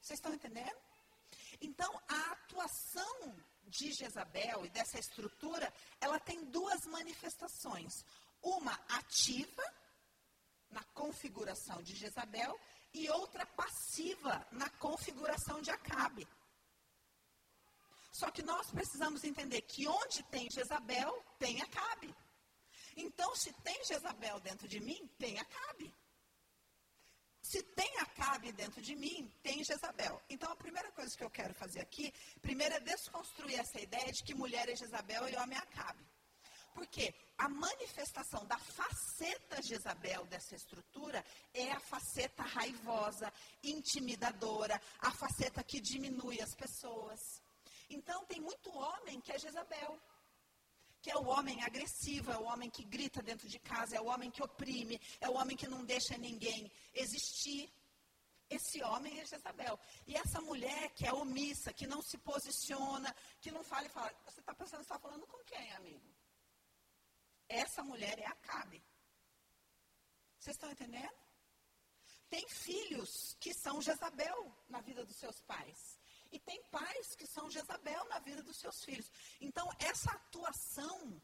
Vocês 0.00 0.18
estão 0.18 0.32
entendendo? 0.32 0.80
Então, 1.60 1.92
a 2.08 2.32
atuação 2.32 3.36
de 3.64 3.92
Jezabel 3.92 4.64
e 4.64 4.70
dessa 4.70 4.98
estrutura, 4.98 5.70
ela 6.00 6.18
tem 6.18 6.42
duas 6.46 6.86
manifestações. 6.86 8.02
Uma 8.40 8.72
ativa, 8.88 9.62
na 10.70 10.82
configuração 10.94 11.82
de 11.82 11.94
Jezabel, 11.94 12.58
e 12.94 13.10
outra 13.10 13.44
passiva 13.44 14.46
na 14.50 14.70
configuração 14.70 15.60
de 15.60 15.70
Acabe. 15.70 16.26
Só 18.18 18.30
que 18.30 18.42
nós 18.42 18.70
precisamos 18.70 19.24
entender 19.24 19.60
que 19.60 19.86
onde 19.86 20.22
tem 20.34 20.48
Jezabel, 20.50 21.12
tem 21.38 21.60
Acabe. 21.60 22.14
Então, 22.96 23.36
se 23.36 23.52
tem 23.62 23.84
Jezabel 23.84 24.40
dentro 24.40 24.66
de 24.66 24.80
mim, 24.80 25.06
tem 25.18 25.38
Acabe. 25.38 25.94
Se 27.42 27.62
tem 27.62 27.98
Acabe 27.98 28.52
dentro 28.52 28.80
de 28.80 28.96
mim, 28.96 29.30
tem 29.42 29.62
Jezabel. 29.62 30.18
Então, 30.30 30.50
a 30.50 30.56
primeira 30.56 30.90
coisa 30.92 31.14
que 31.14 31.22
eu 31.22 31.28
quero 31.28 31.52
fazer 31.52 31.80
aqui, 31.80 32.10
primeiro 32.40 32.74
é 32.76 32.80
desconstruir 32.80 33.60
essa 33.60 33.78
ideia 33.78 34.10
de 34.10 34.24
que 34.24 34.34
mulher 34.34 34.66
é 34.70 34.74
Jezabel 34.74 35.28
e 35.28 35.36
homem 35.36 35.58
é 35.58 35.60
Acabe. 35.60 36.02
Porque 36.72 37.14
a 37.36 37.50
manifestação 37.50 38.46
da 38.46 38.58
faceta 38.58 39.60
Jezabel 39.62 40.24
dessa 40.24 40.54
estrutura 40.54 41.22
é 41.52 41.70
a 41.70 41.80
faceta 41.80 42.42
raivosa, 42.42 43.30
intimidadora, 43.62 44.80
a 45.00 45.10
faceta 45.10 45.62
que 45.62 45.82
diminui 45.82 46.40
as 46.40 46.54
pessoas. 46.54 47.44
Então, 47.88 48.24
tem 48.26 48.40
muito 48.40 48.70
homem 48.70 49.20
que 49.20 49.32
é 49.32 49.38
Jezabel. 49.38 50.00
Que 51.00 51.10
é 51.10 51.16
o 51.16 51.26
homem 51.26 51.62
agressivo, 51.62 52.32
é 52.32 52.38
o 52.38 52.44
homem 52.44 52.68
que 52.68 52.84
grita 52.84 53.22
dentro 53.22 53.48
de 53.48 53.58
casa, 53.60 53.96
é 53.96 54.00
o 54.00 54.06
homem 54.06 54.30
que 54.30 54.42
oprime, 54.42 55.00
é 55.20 55.28
o 55.28 55.34
homem 55.34 55.56
que 55.56 55.68
não 55.68 55.84
deixa 55.84 56.16
ninguém 56.18 56.70
existir. 56.92 57.72
Esse 58.48 58.82
homem 58.82 59.20
é 59.20 59.24
Jezabel. 59.24 59.78
E 60.06 60.16
essa 60.16 60.40
mulher 60.40 60.90
que 60.94 61.06
é 61.06 61.12
omissa, 61.12 61.72
que 61.72 61.86
não 61.86 62.02
se 62.02 62.18
posiciona, 62.18 63.14
que 63.40 63.50
não 63.50 63.62
fala 63.62 63.86
e 63.86 63.90
fala. 63.90 64.12
Você 64.24 64.40
está 64.40 64.54
pensando, 64.54 64.82
está 64.82 64.98
falando 64.98 65.26
com 65.26 65.38
quem, 65.44 65.72
amigo? 65.72 66.14
Essa 67.48 67.82
mulher 67.82 68.18
é 68.18 68.26
Acabe. 68.26 68.82
Vocês 70.38 70.56
estão 70.56 70.70
entendendo? 70.70 71.14
Tem 72.28 72.46
filhos 72.48 73.36
que 73.40 73.54
são 73.54 73.80
Jezabel 73.80 74.56
na 74.68 74.80
vida 74.80 75.04
dos 75.04 75.16
seus 75.16 75.40
pais. 75.42 76.00
E 76.32 76.38
tem 76.38 76.62
pais 76.70 77.14
que 77.14 77.26
são 77.26 77.50
Jezabel 77.50 78.04
na 78.08 78.18
vida 78.18 78.42
dos 78.42 78.58
seus 78.58 78.84
filhos. 78.84 79.10
Então, 79.40 79.68
essa 79.78 80.10
atuação 80.10 81.20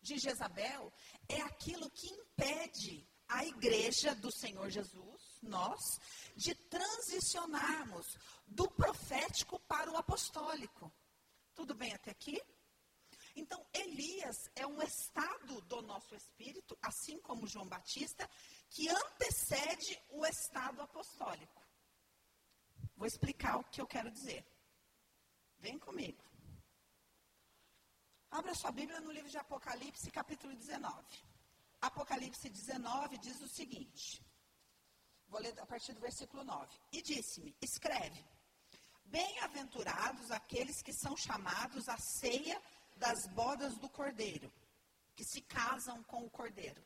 de 0.00 0.18
Jezabel 0.18 0.92
é 1.28 1.40
aquilo 1.40 1.90
que 1.90 2.06
impede 2.08 3.08
a 3.28 3.44
igreja 3.44 4.14
do 4.14 4.30
Senhor 4.30 4.68
Jesus, 4.70 5.38
nós, 5.42 5.98
de 6.36 6.54
transicionarmos 6.54 8.06
do 8.46 8.70
profético 8.70 9.58
para 9.60 9.90
o 9.90 9.96
apostólico. 9.96 10.92
Tudo 11.54 11.74
bem 11.74 11.92
até 11.94 12.10
aqui? 12.10 12.40
Então, 13.36 13.66
Elias 13.72 14.36
é 14.54 14.66
um 14.66 14.80
estado 14.82 15.60
do 15.62 15.82
nosso 15.82 16.14
espírito, 16.14 16.78
assim 16.80 17.18
como 17.20 17.46
João 17.46 17.66
Batista, 17.66 18.28
que 18.70 18.88
antecede 18.88 20.00
o 20.10 20.24
estado 20.24 20.80
apostólico. 20.82 21.63
Vou 22.96 23.06
explicar 23.06 23.58
o 23.58 23.64
que 23.64 23.80
eu 23.80 23.86
quero 23.86 24.10
dizer. 24.10 24.44
Vem 25.58 25.78
comigo. 25.78 26.22
Abra 28.30 28.54
sua 28.54 28.72
Bíblia 28.72 29.00
no 29.00 29.12
livro 29.12 29.30
de 29.30 29.38
Apocalipse, 29.38 30.10
capítulo 30.10 30.54
19. 30.54 31.04
Apocalipse 31.80 32.48
19 32.48 33.18
diz 33.18 33.40
o 33.40 33.48
seguinte. 33.48 34.24
Vou 35.28 35.40
ler 35.40 35.58
a 35.60 35.66
partir 35.66 35.92
do 35.92 36.00
versículo 36.00 36.44
9. 36.44 36.76
E 36.92 37.02
disse-me: 37.02 37.56
Escreve: 37.60 38.24
Bem-aventurados 39.04 40.30
aqueles 40.30 40.82
que 40.82 40.92
são 40.92 41.16
chamados 41.16 41.88
à 41.88 41.96
ceia 41.96 42.60
das 42.96 43.26
bodas 43.28 43.76
do 43.78 43.88
cordeiro, 43.88 44.52
que 45.14 45.24
se 45.24 45.40
casam 45.42 46.02
com 46.04 46.24
o 46.24 46.30
cordeiro. 46.30 46.84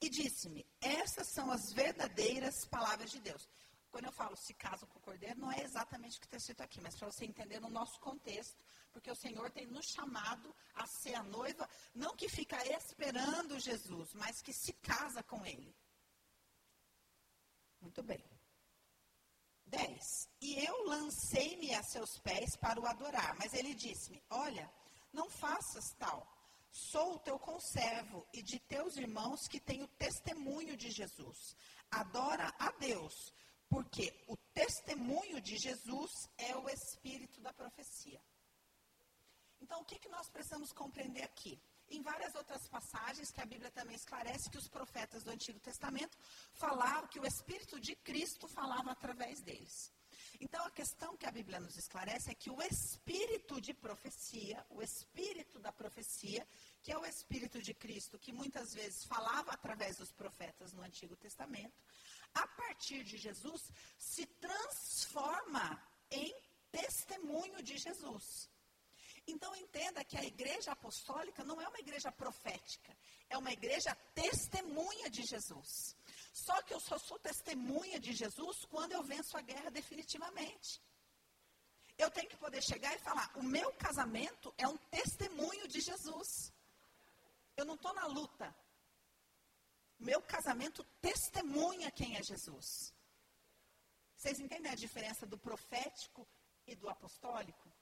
E 0.00 0.10
disse-me: 0.10 0.66
Essas 0.80 1.28
são 1.32 1.50
as 1.50 1.72
verdadeiras 1.72 2.66
palavras 2.66 3.10
de 3.10 3.20
Deus. 3.20 3.48
Quando 3.92 4.06
eu 4.06 4.12
falo 4.12 4.34
se 4.34 4.54
casam 4.54 4.88
com 4.88 4.98
o 4.98 5.02
cordeiro, 5.02 5.38
não 5.38 5.52
é 5.52 5.62
exatamente 5.62 6.16
o 6.16 6.20
que 6.20 6.26
está 6.26 6.38
escrito 6.38 6.62
aqui, 6.62 6.80
mas 6.80 6.96
para 6.96 7.10
você 7.10 7.26
entender 7.26 7.60
no 7.60 7.68
nosso 7.68 8.00
contexto, 8.00 8.64
porque 8.90 9.10
o 9.10 9.14
Senhor 9.14 9.50
tem 9.50 9.66
nos 9.66 9.84
chamado 9.84 10.54
a 10.74 10.86
ser 10.86 11.14
a 11.14 11.22
noiva, 11.22 11.68
não 11.94 12.16
que 12.16 12.26
fica 12.26 12.56
esperando 12.74 13.60
Jesus, 13.60 14.14
mas 14.14 14.40
que 14.40 14.52
se 14.52 14.72
casa 14.72 15.22
com 15.22 15.44
ele. 15.44 15.76
Muito 17.82 18.02
bem. 18.02 18.24
10. 19.66 20.28
E 20.40 20.64
eu 20.64 20.86
lancei-me 20.86 21.74
a 21.74 21.82
seus 21.82 22.18
pés 22.18 22.56
para 22.56 22.80
o 22.80 22.86
adorar. 22.86 23.34
Mas 23.36 23.52
ele 23.52 23.74
disse-me: 23.74 24.22
Olha, 24.30 24.72
não 25.12 25.28
faças 25.28 25.92
tal. 25.98 26.26
Sou 26.70 27.16
o 27.16 27.18
teu 27.18 27.38
conservo 27.38 28.26
e 28.32 28.42
de 28.42 28.58
teus 28.58 28.96
irmãos 28.96 29.46
que 29.46 29.60
tenho 29.60 29.86
testemunho 29.98 30.76
de 30.76 30.90
Jesus. 30.90 31.54
Adora 31.90 32.54
a 32.58 32.70
Deus, 32.72 33.32
porque 33.72 34.12
o 34.28 34.36
testemunho 34.52 35.40
de 35.40 35.56
Jesus 35.56 36.10
é 36.36 36.54
o 36.54 36.68
espírito 36.68 37.40
da 37.40 37.54
profecia. 37.54 38.20
Então, 39.62 39.80
o 39.80 39.84
que, 39.86 39.98
que 39.98 40.10
nós 40.10 40.28
precisamos 40.28 40.72
compreender 40.72 41.22
aqui? 41.22 41.58
em 41.88 42.00
várias 42.00 42.34
outras 42.34 42.66
passagens 42.68 43.30
que 43.30 43.40
a 43.42 43.44
Bíblia 43.44 43.70
também 43.70 43.94
esclarece 43.94 44.48
que 44.50 44.56
os 44.56 44.66
profetas 44.66 45.22
do 45.24 45.30
Antigo 45.30 45.60
Testamento 45.60 46.16
falavam 46.54 47.06
que 47.08 47.20
o 47.20 47.26
Espírito 47.26 47.78
de 47.78 47.94
Cristo 47.96 48.48
falava 48.48 48.92
através 48.92 49.42
deles. 49.42 49.92
Então, 50.40 50.64
a 50.64 50.70
questão 50.70 51.16
que 51.16 51.26
a 51.26 51.30
Bíblia 51.30 51.60
nos 51.60 51.76
esclarece 51.76 52.30
é 52.30 52.34
que 52.34 52.50
o 52.50 52.62
espírito 52.62 53.60
de 53.60 53.74
profecia, 53.74 54.64
o 54.70 54.82
espírito 54.82 55.58
da 55.60 55.70
profecia, 55.70 56.46
que 56.82 56.90
é 56.90 56.98
o 56.98 57.04
espírito 57.04 57.60
de 57.60 57.74
Cristo, 57.74 58.18
que 58.18 58.32
muitas 58.32 58.72
vezes 58.72 59.04
falava 59.04 59.52
através 59.52 59.96
dos 59.96 60.10
profetas 60.12 60.72
no 60.72 60.82
Antigo 60.82 61.14
Testamento, 61.16 61.78
a 62.34 62.46
partir 62.46 63.04
de 63.04 63.16
Jesus, 63.16 63.62
se 63.98 64.26
transforma 64.26 65.80
em 66.10 66.34
testemunho 66.70 67.62
de 67.62 67.76
Jesus. 67.76 68.50
Então 69.26 69.54
entenda 69.54 70.04
que 70.04 70.18
a 70.18 70.24
igreja 70.24 70.72
apostólica 70.72 71.44
não 71.44 71.60
é 71.60 71.68
uma 71.68 71.78
igreja 71.78 72.10
profética, 72.10 72.96
é 73.28 73.38
uma 73.38 73.52
igreja 73.52 73.94
testemunha 74.14 75.08
de 75.08 75.22
Jesus. 75.22 75.96
Só 76.32 76.60
que 76.62 76.74
eu 76.74 76.80
só 76.80 76.98
sou 76.98 77.18
testemunha 77.18 78.00
de 78.00 78.12
Jesus 78.12 78.64
quando 78.64 78.92
eu 78.92 79.02
venço 79.02 79.36
a 79.36 79.42
guerra 79.42 79.70
definitivamente. 79.70 80.82
Eu 81.98 82.10
tenho 82.10 82.28
que 82.28 82.36
poder 82.36 82.62
chegar 82.62 82.94
e 82.94 82.98
falar: 82.98 83.30
o 83.36 83.42
meu 83.42 83.72
casamento 83.74 84.52
é 84.56 84.66
um 84.66 84.76
testemunho 84.90 85.68
de 85.68 85.80
Jesus. 85.80 86.52
Eu 87.56 87.64
não 87.64 87.74
estou 87.74 87.94
na 87.94 88.06
luta. 88.06 88.54
Meu 90.02 90.20
casamento 90.20 90.82
testemunha 91.00 91.88
quem 91.92 92.16
é 92.16 92.22
Jesus. 92.24 92.92
Vocês 94.16 94.40
entendem 94.40 94.70
a 94.72 94.74
diferença 94.74 95.24
do 95.24 95.38
profético 95.38 96.26
e 96.66 96.74
do 96.74 96.88
apostólico? 96.88 97.72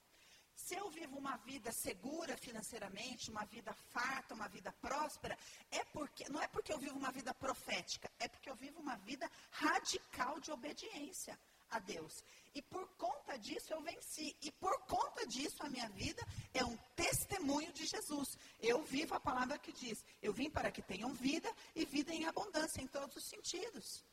Se 0.54 0.74
eu 0.74 0.90
vivo 0.90 1.16
uma 1.16 1.38
vida 1.38 1.72
segura 1.72 2.36
financeiramente, 2.36 3.30
uma 3.30 3.46
vida 3.46 3.72
farta, 3.72 4.34
uma 4.34 4.48
vida 4.48 4.70
próspera, 4.72 5.36
é 5.70 5.82
porque 5.86 6.28
não 6.28 6.42
é 6.42 6.46
porque 6.46 6.70
eu 6.70 6.78
vivo 6.78 6.98
uma 6.98 7.10
vida 7.10 7.32
profética, 7.32 8.10
é 8.18 8.28
porque 8.28 8.50
eu 8.50 8.54
vivo 8.54 8.78
uma 8.78 8.96
vida 8.96 9.26
radical 9.50 10.38
de 10.40 10.52
obediência 10.52 11.38
a 11.70 11.78
Deus. 11.78 12.24
E 12.54 12.62
por 12.62 12.86
conta 12.96 13.38
disso 13.38 13.72
eu 13.72 13.80
venci. 13.80 14.36
E 14.42 14.50
por 14.52 14.76
conta 14.86 15.26
disso 15.26 15.56
a 15.60 15.70
minha 15.70 15.88
vida 15.90 16.22
é 16.52 16.64
um 16.64 16.76
testemunho 16.94 17.72
de 17.72 17.86
Jesus. 17.86 18.36
Eu 18.58 18.82
vivo 18.82 19.14
a 19.14 19.20
palavra 19.20 19.58
que 19.58 19.72
diz: 19.72 20.04
Eu 20.20 20.32
vim 20.32 20.50
para 20.50 20.70
que 20.70 20.82
tenham 20.82 21.12
vida 21.14 21.50
e 21.74 21.84
vida 21.84 22.12
em 22.12 22.26
abundância, 22.26 22.80
em 22.82 22.86
todos 22.86 23.16
os 23.16 23.24
sentidos. 23.24 24.04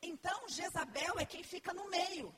Então, 0.00 0.48
Jezabel 0.48 1.18
é 1.18 1.24
quem 1.24 1.44
fica 1.44 1.72
no 1.72 1.88
meio 1.88 2.34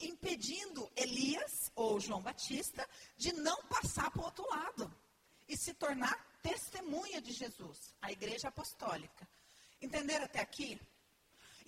impedindo 0.00 0.90
Elias, 0.94 1.72
ou 1.74 1.98
João 1.98 2.22
Batista, 2.22 2.88
de 3.16 3.32
não 3.32 3.60
passar 3.64 4.10
para 4.10 4.22
o 4.22 4.24
outro 4.24 4.48
lado 4.48 4.94
e 5.48 5.56
se 5.56 5.74
tornar 5.74 6.14
testemunha 6.42 7.20
de 7.20 7.32
Jesus, 7.32 7.94
a 8.00 8.12
igreja 8.12 8.48
apostólica. 8.48 9.28
Entenderam 9.80 10.24
até 10.24 10.40
aqui? 10.40 10.80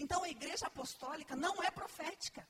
Então 0.03 0.25
a 0.25 0.31
igreja 0.31 0.67
apostólica 0.67 1.37
não 1.37 1.63
é 1.63 1.71
profética. 1.71 2.49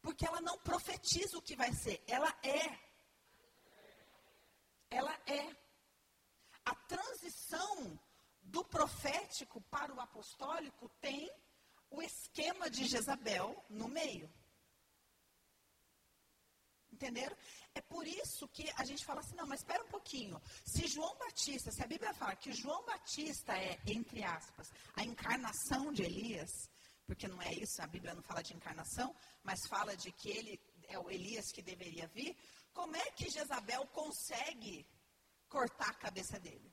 Porque 0.00 0.24
ela 0.24 0.40
não 0.40 0.56
profetiza 0.58 1.36
o 1.36 1.42
que 1.42 1.56
vai 1.56 1.72
ser, 1.72 2.00
ela 2.06 2.32
é. 2.44 2.78
Ela 4.88 5.12
é. 5.26 5.44
A 6.64 6.74
transição 6.92 8.00
do 8.40 8.64
profético 8.64 9.60
para 9.62 9.92
o 9.92 10.00
apostólico 10.00 10.88
tem 11.00 11.28
o 11.90 12.00
esquema 12.00 12.70
de 12.70 12.86
Jezabel 12.86 13.64
no 13.68 13.88
meio. 13.88 14.32
Entenderam? 17.00 17.34
É 17.74 17.80
por 17.80 18.06
isso 18.06 18.46
que 18.48 18.70
a 18.76 18.84
gente 18.84 19.06
fala 19.06 19.20
assim, 19.20 19.34
não, 19.34 19.46
mas 19.46 19.60
espera 19.60 19.82
um 19.82 19.88
pouquinho. 19.88 20.38
Se 20.66 20.86
João 20.86 21.16
Batista, 21.16 21.72
se 21.72 21.82
a 21.82 21.86
Bíblia 21.86 22.12
fala 22.12 22.36
que 22.36 22.52
João 22.52 22.84
Batista 22.84 23.56
é, 23.56 23.80
entre 23.86 24.22
aspas, 24.22 24.70
a 24.94 25.02
encarnação 25.02 25.90
de 25.94 26.02
Elias, 26.02 26.50
porque 27.06 27.26
não 27.26 27.40
é 27.40 27.54
isso, 27.54 27.80
a 27.80 27.86
Bíblia 27.86 28.14
não 28.14 28.22
fala 28.22 28.42
de 28.42 28.54
encarnação, 28.54 29.16
mas 29.42 29.66
fala 29.66 29.96
de 29.96 30.12
que 30.12 30.28
ele 30.28 30.60
é 30.88 30.98
o 30.98 31.10
Elias 31.10 31.50
que 31.50 31.62
deveria 31.62 32.06
vir, 32.08 32.36
como 32.74 32.94
é 32.94 33.10
que 33.12 33.30
Jezabel 33.30 33.86
consegue 33.86 34.86
cortar 35.48 35.88
a 35.88 35.94
cabeça 35.94 36.38
dele? 36.38 36.70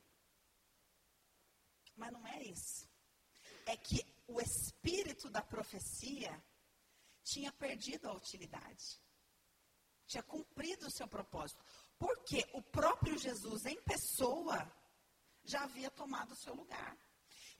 Mas 1.96 2.12
não 2.12 2.26
é 2.26 2.42
isso. 2.42 2.86
É 3.64 3.78
que 3.78 4.04
o 4.26 4.42
espírito 4.42 5.30
da 5.30 5.40
profecia 5.40 6.38
tinha 7.24 7.50
perdido 7.50 8.08
a 8.08 8.12
utilidade 8.12 9.07
tinha 10.08 10.22
cumprido 10.22 10.86
o 10.86 10.90
seu 10.90 11.06
propósito. 11.06 11.62
Porque 11.98 12.44
o 12.54 12.62
próprio 12.62 13.16
Jesus, 13.18 13.66
em 13.66 13.80
pessoa, 13.82 14.66
já 15.44 15.62
havia 15.62 15.90
tomado 15.90 16.32
o 16.32 16.36
seu 16.36 16.54
lugar. 16.54 16.96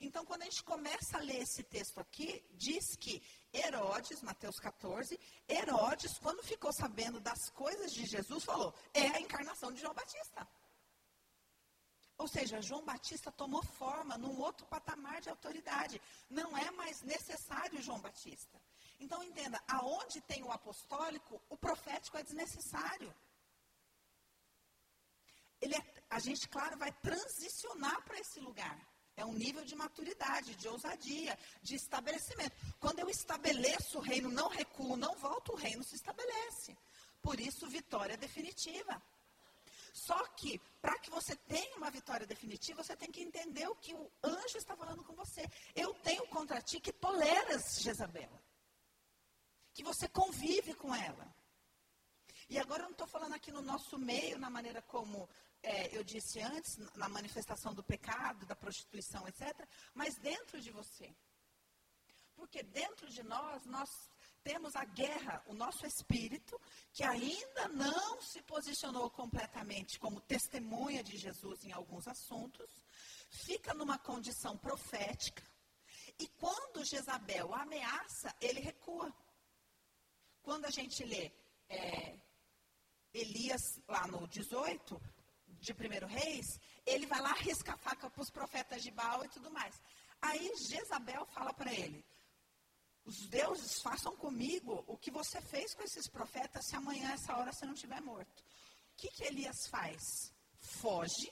Então, 0.01 0.25
quando 0.25 0.43
a 0.43 0.45
gente 0.45 0.63
começa 0.63 1.17
a 1.17 1.21
ler 1.21 1.41
esse 1.41 1.61
texto 1.61 1.99
aqui, 1.99 2.43
diz 2.51 2.95
que 2.95 3.21
Herodes, 3.53 4.21
Mateus 4.21 4.57
14, 4.57 5.19
Herodes, 5.47 6.17
quando 6.19 6.41
ficou 6.41 6.71
sabendo 6.71 7.19
das 7.19 7.49
coisas 7.49 7.91
de 7.91 8.05
Jesus, 8.05 8.43
falou: 8.45 8.73
é 8.93 9.07
a 9.07 9.19
encarnação 9.19 9.71
de 9.71 9.81
João 9.81 9.93
Batista. 9.93 10.47
Ou 12.17 12.27
seja, 12.27 12.61
João 12.61 12.83
Batista 12.83 13.31
tomou 13.31 13.63
forma 13.63 14.17
num 14.17 14.39
outro 14.39 14.65
patamar 14.67 15.21
de 15.21 15.29
autoridade. 15.29 16.01
Não 16.29 16.57
é 16.57 16.69
mais 16.71 17.01
necessário 17.01 17.81
João 17.81 17.99
Batista. 17.99 18.61
Então 18.99 19.23
entenda, 19.23 19.61
aonde 19.67 20.19
tem 20.21 20.43
o 20.43 20.51
apostólico, 20.51 21.41
o 21.49 21.57
profético 21.57 22.17
é 22.17 22.23
desnecessário. 22.23 23.15
Ele 25.61 25.75
é, 25.75 26.03
a 26.09 26.19
gente, 26.19 26.47
claro, 26.49 26.77
vai 26.77 26.91
transicionar 26.91 28.03
para 28.03 28.19
esse 28.19 28.39
lugar. 28.39 28.77
É 29.15 29.25
um 29.25 29.33
nível 29.33 29.63
de 29.65 29.75
maturidade, 29.75 30.55
de 30.55 30.67
ousadia, 30.67 31.37
de 31.61 31.75
estabelecimento. 31.75 32.55
Quando 32.79 32.99
eu 32.99 33.09
estabeleço 33.09 33.97
o 33.97 34.01
reino, 34.01 34.29
não 34.29 34.47
recuo, 34.47 34.95
não 34.95 35.15
volto, 35.15 35.53
o 35.53 35.55
reino 35.55 35.83
se 35.83 35.95
estabelece. 35.95 36.77
Por 37.21 37.39
isso, 37.39 37.67
vitória 37.67 38.15
definitiva. 38.17 39.01
Só 39.93 40.17
que, 40.29 40.59
para 40.81 40.97
que 40.99 41.09
você 41.09 41.35
tenha 41.35 41.75
uma 41.75 41.91
vitória 41.91 42.25
definitiva, 42.25 42.81
você 42.81 42.95
tem 42.95 43.11
que 43.11 43.21
entender 43.21 43.67
o 43.67 43.75
que 43.75 43.93
o 43.93 44.09
anjo 44.23 44.57
está 44.57 44.75
falando 44.75 45.03
com 45.03 45.13
você. 45.13 45.45
Eu 45.75 45.93
tenho 45.95 46.25
contra 46.27 46.61
ti 46.61 46.79
que 46.79 46.93
toleras 46.93 47.81
Jezabel 47.81 48.31
que 49.79 49.83
você 49.83 50.09
convive 50.09 50.73
com 50.73 50.93
ela. 50.93 51.33
E 52.49 52.59
agora 52.59 52.81
eu 52.81 52.87
não 52.87 52.91
estou 52.91 53.07
falando 53.07 53.33
aqui 53.33 53.49
no 53.49 53.61
nosso 53.61 53.97
meio, 53.97 54.37
na 54.37 54.49
maneira 54.49 54.81
como 54.81 55.29
é, 55.63 55.95
eu 55.95 56.03
disse 56.03 56.41
antes, 56.41 56.75
na 56.95 57.07
manifestação 57.07 57.73
do 57.73 57.81
pecado, 57.81 58.45
da 58.45 58.57
prostituição, 58.57 59.25
etc., 59.25 59.41
mas 59.93 60.15
dentro 60.15 60.59
de 60.59 60.69
você. 60.69 61.15
Porque 62.35 62.61
dentro 62.61 63.07
de 63.09 63.23
nós, 63.23 63.65
nós 63.67 63.89
temos 64.43 64.75
a 64.75 64.83
guerra, 64.83 65.41
o 65.47 65.53
nosso 65.53 65.85
espírito, 65.85 66.59
que 66.91 67.05
ainda 67.05 67.69
não 67.69 68.21
se 68.21 68.41
posicionou 68.41 69.09
completamente 69.09 69.97
como 69.97 70.19
testemunha 70.19 71.01
de 71.01 71.15
Jesus 71.15 71.63
em 71.63 71.71
alguns 71.71 72.05
assuntos, 72.05 72.69
fica 73.29 73.73
numa 73.73 73.97
condição 73.97 74.57
profética, 74.57 75.43
e 76.19 76.27
quando 76.27 76.83
Jezabel 76.83 77.53
ameaça, 77.55 78.35
ele 78.41 78.59
recua. 78.59 79.09
Quando 80.41 80.65
a 80.65 80.69
gente 80.69 81.03
lê 81.03 81.31
é, 81.67 82.17
Elias 83.13 83.79
lá 83.87 84.07
no 84.07 84.27
18, 84.27 85.01
de 85.59 85.73
1 85.73 86.07
Reis, 86.07 86.59
ele 86.85 87.05
vai 87.05 87.21
lá 87.21 87.33
risca 87.33 87.73
a 87.73 87.77
faca 87.77 88.09
para 88.09 88.21
os 88.21 88.29
profetas 88.29 88.81
de 88.81 88.91
Baal 88.91 89.25
e 89.25 89.29
tudo 89.29 89.51
mais. 89.51 89.75
Aí 90.21 90.51
Jezabel 90.67 91.25
fala 91.27 91.53
para 91.53 91.73
ele: 91.73 92.05
os 93.05 93.27
deuses 93.27 93.81
façam 93.81 94.15
comigo 94.15 94.83
o 94.87 94.97
que 94.97 95.11
você 95.11 95.41
fez 95.41 95.73
com 95.73 95.83
esses 95.83 96.07
profetas 96.07 96.65
se 96.65 96.75
amanhã, 96.75 97.11
essa 97.11 97.35
hora, 97.35 97.51
você 97.51 97.65
não 97.65 97.73
estiver 97.73 98.01
morto. 98.01 98.39
O 98.39 98.95
que, 98.97 99.09
que 99.09 99.23
Elias 99.23 99.67
faz? 99.67 100.33
Foge, 100.59 101.31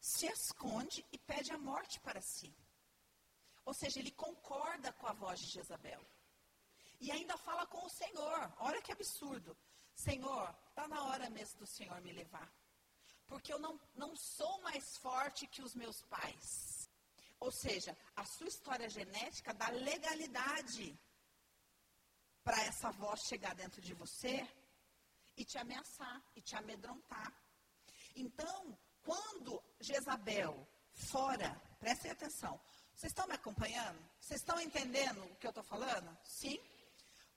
se 0.00 0.26
esconde 0.26 1.04
e 1.12 1.18
pede 1.18 1.52
a 1.52 1.58
morte 1.58 2.00
para 2.00 2.20
si. 2.20 2.54
Ou 3.64 3.74
seja, 3.74 3.98
ele 3.98 4.12
concorda 4.12 4.92
com 4.92 5.06
a 5.06 5.12
voz 5.12 5.40
de 5.40 5.52
Jezabel. 5.52 6.00
E 7.00 7.10
ainda 7.10 7.36
fala 7.38 7.66
com 7.66 7.84
o 7.84 7.88
Senhor. 7.88 8.52
Olha 8.58 8.82
que 8.82 8.92
absurdo. 8.92 9.56
Senhor, 9.94 10.54
está 10.68 10.86
na 10.88 11.02
hora 11.04 11.28
mesmo 11.30 11.60
do 11.60 11.66
Senhor 11.66 12.00
me 12.00 12.12
levar. 12.12 12.52
Porque 13.26 13.52
eu 13.52 13.58
não, 13.58 13.78
não 13.94 14.16
sou 14.16 14.60
mais 14.62 14.96
forte 14.98 15.46
que 15.46 15.62
os 15.62 15.74
meus 15.74 16.02
pais. 16.02 16.88
Ou 17.40 17.52
seja, 17.52 17.96
a 18.16 18.24
sua 18.24 18.48
história 18.48 18.88
genética 18.88 19.54
dá 19.54 19.68
legalidade 19.68 20.98
para 22.42 22.62
essa 22.62 22.90
voz 22.90 23.20
chegar 23.22 23.54
dentro 23.54 23.80
de 23.80 23.94
você 23.94 24.48
e 25.36 25.44
te 25.44 25.58
ameaçar, 25.58 26.22
e 26.34 26.40
te 26.40 26.56
amedrontar. 26.56 27.32
Então, 28.16 28.76
quando 29.04 29.62
Jezabel 29.78 30.66
fora, 30.92 31.54
prestem 31.78 32.10
atenção, 32.10 32.60
vocês 32.94 33.12
estão 33.12 33.28
me 33.28 33.34
acompanhando? 33.34 33.98
Vocês 34.18 34.40
estão 34.40 34.60
entendendo 34.60 35.22
o 35.24 35.36
que 35.36 35.46
eu 35.46 35.50
estou 35.50 35.62
falando? 35.62 36.18
Sim? 36.24 36.58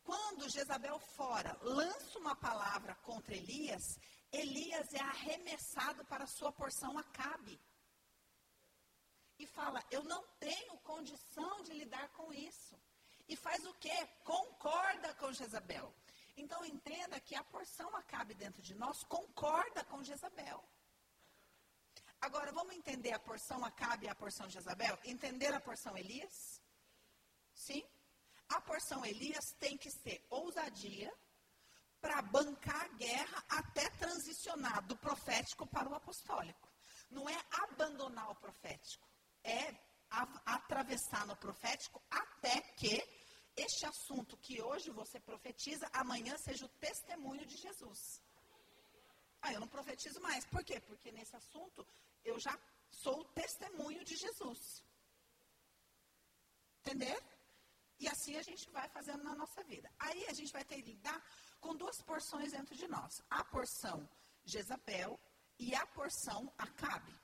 Quando 0.03 0.49
Jezabel 0.49 0.99
fora 0.99 1.57
lança 1.61 2.17
uma 2.19 2.35
palavra 2.35 2.95
contra 2.95 3.35
Elias, 3.35 3.99
Elias 4.31 4.93
é 4.93 5.01
arremessado 5.01 6.05
para 6.05 6.25
sua 6.25 6.51
porção 6.51 6.97
Acabe. 6.97 7.59
E 9.37 9.45
fala: 9.45 9.83
Eu 9.91 10.03
não 10.03 10.23
tenho 10.39 10.77
condição 10.79 11.61
de 11.63 11.73
lidar 11.73 12.09
com 12.09 12.33
isso. 12.33 12.79
E 13.27 13.35
faz 13.35 13.65
o 13.65 13.73
quê? 13.75 14.07
Concorda 14.23 15.13
com 15.15 15.31
Jezabel. 15.31 15.93
Então 16.35 16.65
entenda 16.65 17.19
que 17.19 17.35
a 17.35 17.43
porção 17.43 17.95
Acabe 17.95 18.33
dentro 18.33 18.61
de 18.61 18.73
nós 18.75 19.03
concorda 19.03 19.83
com 19.85 20.03
Jezabel. 20.03 20.63
Agora, 22.19 22.51
vamos 22.51 22.75
entender 22.75 23.13
a 23.13 23.19
porção 23.19 23.63
Acabe 23.65 24.05
e 24.05 24.09
a 24.09 24.15
porção 24.15 24.49
Jezabel? 24.49 24.97
Entender 25.03 25.53
a 25.53 25.59
porção 25.59 25.97
Elias? 25.97 26.61
Sim? 27.53 27.83
A 28.55 28.61
porção 28.61 29.05
Elias 29.05 29.53
tem 29.59 29.77
que 29.77 29.89
ser 29.89 30.25
ousadia 30.29 31.11
para 31.99 32.21
bancar 32.21 32.81
a 32.81 32.87
guerra 32.89 33.45
até 33.47 33.89
transicionar 33.91 34.85
do 34.87 34.97
profético 34.97 35.67
para 35.67 35.89
o 35.89 35.95
apostólico. 35.95 36.69
Não 37.09 37.29
é 37.29 37.45
abandonar 37.51 38.29
o 38.31 38.35
profético, 38.35 39.07
é 39.43 39.75
atravessar 40.45 41.25
no 41.25 41.35
profético 41.35 42.01
até 42.09 42.59
que 42.79 43.01
este 43.55 43.85
assunto 43.85 44.37
que 44.37 44.61
hoje 44.61 44.89
você 44.91 45.19
profetiza, 45.19 45.89
amanhã 45.93 46.37
seja 46.37 46.65
o 46.65 46.69
testemunho 46.69 47.45
de 47.45 47.57
Jesus. 47.57 48.21
Ah, 49.41 49.53
eu 49.53 49.59
não 49.59 49.67
profetizo 49.67 50.19
mais. 50.21 50.45
Por 50.45 50.63
quê? 50.63 50.79
Porque 50.81 51.11
nesse 51.11 51.35
assunto 51.35 51.87
eu 52.23 52.39
já 52.39 52.57
sou 52.89 53.21
o 53.21 53.25
testemunho 53.25 54.03
de 54.03 54.15
Jesus. 54.15 54.83
Entender? 56.79 57.40
E 58.01 58.07
assim 58.07 58.35
a 58.35 58.41
gente 58.41 58.67
vai 58.71 58.89
fazendo 58.89 59.23
na 59.23 59.35
nossa 59.35 59.63
vida. 59.63 59.87
Aí 59.99 60.25
a 60.27 60.33
gente 60.33 60.51
vai 60.51 60.65
ter 60.65 60.77
que 60.81 60.91
lidar 60.91 61.23
com 61.59 61.75
duas 61.75 62.01
porções 62.01 62.51
dentro 62.51 62.75
de 62.75 62.87
nós: 62.87 63.21
a 63.29 63.43
porção 63.43 64.09
Jezabel 64.43 65.19
e 65.59 65.75
a 65.75 65.85
porção 65.85 66.51
Acabe. 66.57 67.15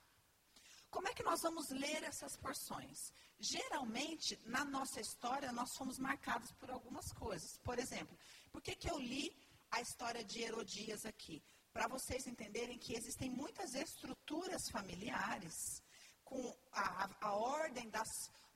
Como 0.88 1.08
é 1.08 1.12
que 1.12 1.24
nós 1.24 1.40
vamos 1.42 1.68
ler 1.70 2.02
essas 2.04 2.36
porções? 2.36 3.12
Geralmente, 3.40 4.38
na 4.46 4.64
nossa 4.64 5.00
história, 5.00 5.52
nós 5.52 5.76
fomos 5.76 5.98
marcados 5.98 6.50
por 6.52 6.70
algumas 6.70 7.12
coisas. 7.12 7.58
Por 7.58 7.78
exemplo, 7.78 8.16
por 8.52 8.62
que, 8.62 8.76
que 8.76 8.90
eu 8.90 8.98
li 8.98 9.36
a 9.72 9.80
história 9.82 10.24
de 10.24 10.42
Herodias 10.42 11.04
aqui? 11.04 11.42
Para 11.72 11.88
vocês 11.88 12.26
entenderem 12.26 12.78
que 12.78 12.96
existem 12.96 13.28
muitas 13.28 13.74
estruturas 13.74 14.62
familiares 14.70 15.82
com 16.24 16.40
a, 16.72 17.04
a, 17.04 17.28
a 17.28 17.34
ordem 17.34 17.90
das 17.90 18.08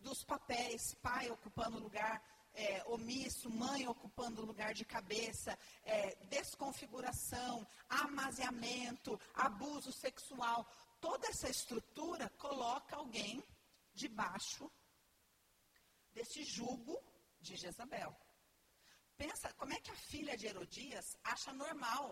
dos 0.02 0.22
papéis, 0.24 0.94
pai 0.96 1.30
ocupando 1.30 1.78
lugar 1.78 2.22
é, 2.54 2.82
omisso, 2.86 3.48
mãe 3.48 3.86
ocupando 3.88 4.44
lugar 4.44 4.74
de 4.74 4.84
cabeça, 4.84 5.58
é, 5.84 6.14
desconfiguração, 6.26 7.66
amaziamento, 7.88 9.18
abuso 9.34 9.92
sexual. 9.92 10.66
toda 11.00 11.26
essa 11.28 11.48
estrutura 11.48 12.28
coloca 12.38 12.96
alguém 12.96 13.42
debaixo 13.92 14.70
desse 16.12 16.44
jugo 16.44 17.02
de 17.40 17.56
Jezabel. 17.56 18.14
Pensa 19.16 19.52
como 19.54 19.72
é 19.72 19.80
que 19.80 19.90
a 19.90 19.96
filha 20.10 20.36
de 20.36 20.46
Herodias 20.46 21.16
acha 21.24 21.52
normal 21.52 22.06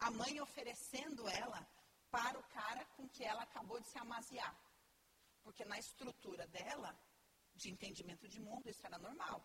a 0.00 0.10
mãe 0.10 0.40
oferecendo 0.40 1.28
ela 1.28 1.66
para 2.10 2.38
o 2.38 2.42
cara 2.44 2.84
com 2.96 3.08
que 3.08 3.24
ela 3.24 3.42
acabou 3.42 3.80
de 3.80 3.88
se 3.88 3.98
amaziar. 3.98 4.54
Porque 5.42 5.64
na 5.64 5.78
estrutura 5.78 6.46
dela, 6.48 6.98
de 7.54 7.70
entendimento 7.70 8.28
de 8.28 8.40
mundo, 8.40 8.68
isso 8.68 8.86
era 8.86 8.98
normal. 8.98 9.44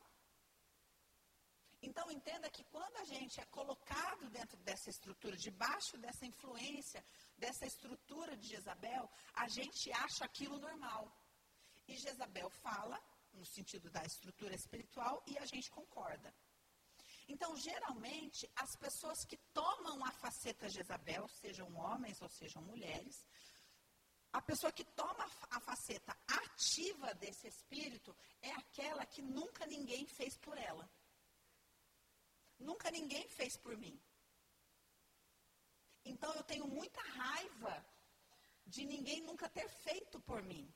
Então 1.81 2.11
entenda 2.11 2.49
que 2.49 2.63
quando 2.65 2.97
a 2.97 3.05
gente 3.05 3.39
é 3.39 3.45
colocado 3.45 4.29
dentro 4.29 4.57
dessa 4.57 4.89
estrutura, 4.89 5.35
debaixo 5.37 5.97
dessa 5.97 6.25
influência, 6.25 7.03
dessa 7.37 7.65
estrutura 7.65 8.35
de 8.35 8.47
Jezabel, 8.47 9.09
a 9.33 9.47
gente 9.47 9.91
acha 9.93 10.25
aquilo 10.25 10.59
normal. 10.59 11.09
E 11.87 11.95
Jezabel 11.95 12.49
fala, 12.49 13.01
no 13.33 13.45
sentido 13.45 13.89
da 13.89 14.03
estrutura 14.03 14.53
espiritual, 14.53 15.23
e 15.25 15.37
a 15.37 15.45
gente 15.45 15.71
concorda. 15.71 16.33
Então, 17.29 17.55
geralmente, 17.55 18.49
as 18.55 18.75
pessoas 18.75 19.23
que 19.23 19.37
tomam 19.53 20.03
a 20.03 20.11
faceta 20.11 20.67
Jezabel, 20.67 21.27
sejam 21.27 21.73
homens 21.75 22.21
ou 22.21 22.27
sejam 22.27 22.61
mulheres, 22.63 23.23
a 24.31 24.41
pessoa 24.41 24.71
que 24.71 24.83
toma 24.83 25.25
a 25.49 25.59
faceta 25.59 26.15
ativa 26.27 27.13
desse 27.15 27.47
espírito 27.47 28.15
é 28.41 28.51
aquela 28.51 29.05
que 29.05 29.21
nunca 29.21 29.65
ninguém 29.65 30.05
fez 30.05 30.37
por 30.37 30.57
ela. 30.57 30.89
Nunca 32.59 32.91
ninguém 32.91 33.27
fez 33.29 33.57
por 33.57 33.75
mim. 33.77 33.99
Então 36.05 36.33
eu 36.33 36.43
tenho 36.43 36.67
muita 36.67 37.01
raiva 37.01 37.85
de 38.65 38.85
ninguém 38.85 39.21
nunca 39.21 39.49
ter 39.49 39.67
feito 39.69 40.19
por 40.21 40.43
mim. 40.43 40.71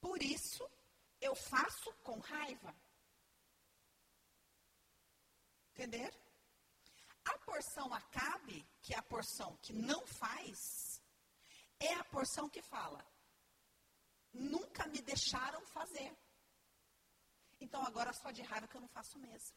Por 0.00 0.20
isso, 0.22 0.68
eu 1.20 1.34
faço 1.34 1.92
com 2.02 2.18
raiva. 2.18 2.74
Entender? 5.74 6.12
A 7.24 7.38
porção 7.38 7.92
acabe, 7.94 8.66
que 8.82 8.94
é 8.94 8.98
a 8.98 9.02
porção 9.02 9.56
que 9.58 9.72
não 9.72 10.04
faz, 10.06 10.87
é 11.80 11.94
a 11.94 12.04
porção 12.04 12.48
que 12.48 12.62
fala: 12.62 13.04
nunca 14.32 14.86
me 14.86 15.00
deixaram 15.02 15.64
fazer. 15.66 16.16
Então 17.60 17.84
agora 17.84 18.12
só 18.12 18.30
de 18.30 18.42
raiva 18.42 18.68
que 18.68 18.76
eu 18.76 18.80
não 18.80 18.88
faço 18.88 19.18
mesmo. 19.18 19.56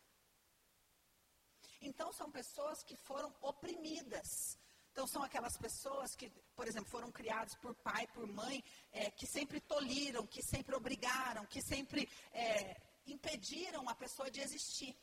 Então, 1.82 2.14
são 2.14 2.30
pessoas 2.32 2.84
que 2.84 2.96
foram 2.96 3.34
oprimidas. 3.42 4.56
Então, 4.92 5.08
são 5.08 5.24
aquelas 5.24 5.58
pessoas 5.58 6.16
que, 6.16 6.30
por 6.56 6.68
exemplo, 6.68 6.90
foram 6.92 7.12
criadas 7.12 7.56
por 7.56 7.74
pai, 7.76 8.06
por 8.08 8.28
mãe, 8.28 8.64
é, 8.92 9.10
que 9.10 9.26
sempre 9.26 9.60
toliram, 9.62 10.28
que 10.28 10.44
sempre 10.44 10.76
obrigaram, 10.76 11.46
que 11.46 11.62
sempre 11.62 12.08
é, 12.32 12.80
impediram 13.08 13.90
a 13.90 13.96
pessoa 13.96 14.30
de 14.30 14.42
existir. 14.42 14.96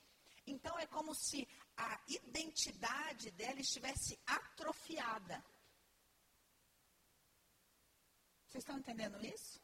Então, 0.46 0.78
é 0.78 0.86
como 0.86 1.14
se 1.14 1.48
a 1.76 2.00
identidade 2.06 3.30
dela 3.32 3.60
estivesse 3.60 4.18
atrofiada. 4.24 5.44
Vocês 8.48 8.62
estão 8.62 8.78
entendendo 8.78 9.24
isso? 9.24 9.60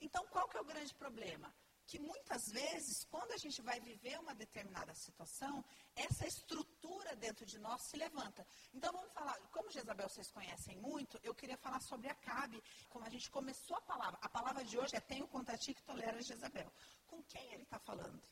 Então, 0.00 0.26
qual 0.28 0.48
que 0.48 0.56
é 0.56 0.60
o 0.60 0.64
grande 0.64 0.94
problema? 0.94 1.52
que 1.90 1.98
muitas 1.98 2.46
vezes, 2.52 3.04
quando 3.10 3.32
a 3.32 3.36
gente 3.36 3.60
vai 3.62 3.80
viver 3.80 4.16
uma 4.20 4.32
determinada 4.32 4.94
situação, 4.94 5.64
essa 5.96 6.24
estrutura 6.24 7.16
dentro 7.16 7.44
de 7.44 7.58
nós 7.58 7.82
se 7.82 7.96
levanta. 7.96 8.46
Então 8.72 8.92
vamos 8.92 9.12
falar, 9.12 9.36
como 9.50 9.72
Jezabel 9.72 10.08
vocês 10.08 10.30
conhecem 10.30 10.76
muito, 10.76 11.18
eu 11.20 11.34
queria 11.34 11.56
falar 11.56 11.80
sobre 11.80 12.08
Acabe, 12.08 12.62
como 12.88 13.04
a 13.04 13.08
gente 13.08 13.28
começou 13.28 13.76
a 13.76 13.80
palavra. 13.80 14.20
A 14.22 14.28
palavra 14.28 14.64
de 14.64 14.78
hoje 14.78 14.94
é 14.94 15.00
tenho 15.00 15.26
contra 15.26 15.58
ti 15.58 15.74
que 15.74 15.82
tolera 15.82 16.22
Jezabel. 16.22 16.72
Com 17.08 17.24
quem 17.24 17.52
ele 17.52 17.64
está 17.64 17.80
falando? 17.80 18.22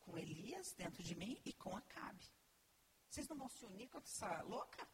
Com 0.00 0.16
Elias 0.16 0.72
dentro 0.72 1.02
de 1.02 1.14
mim 1.14 1.38
e 1.44 1.52
com 1.52 1.76
Acabe. 1.76 2.26
Vocês 3.10 3.28
não 3.28 3.36
vão 3.36 3.48
se 3.50 3.66
unir 3.66 3.90
com 3.90 3.98
essa 3.98 4.40
louca? 4.40 4.88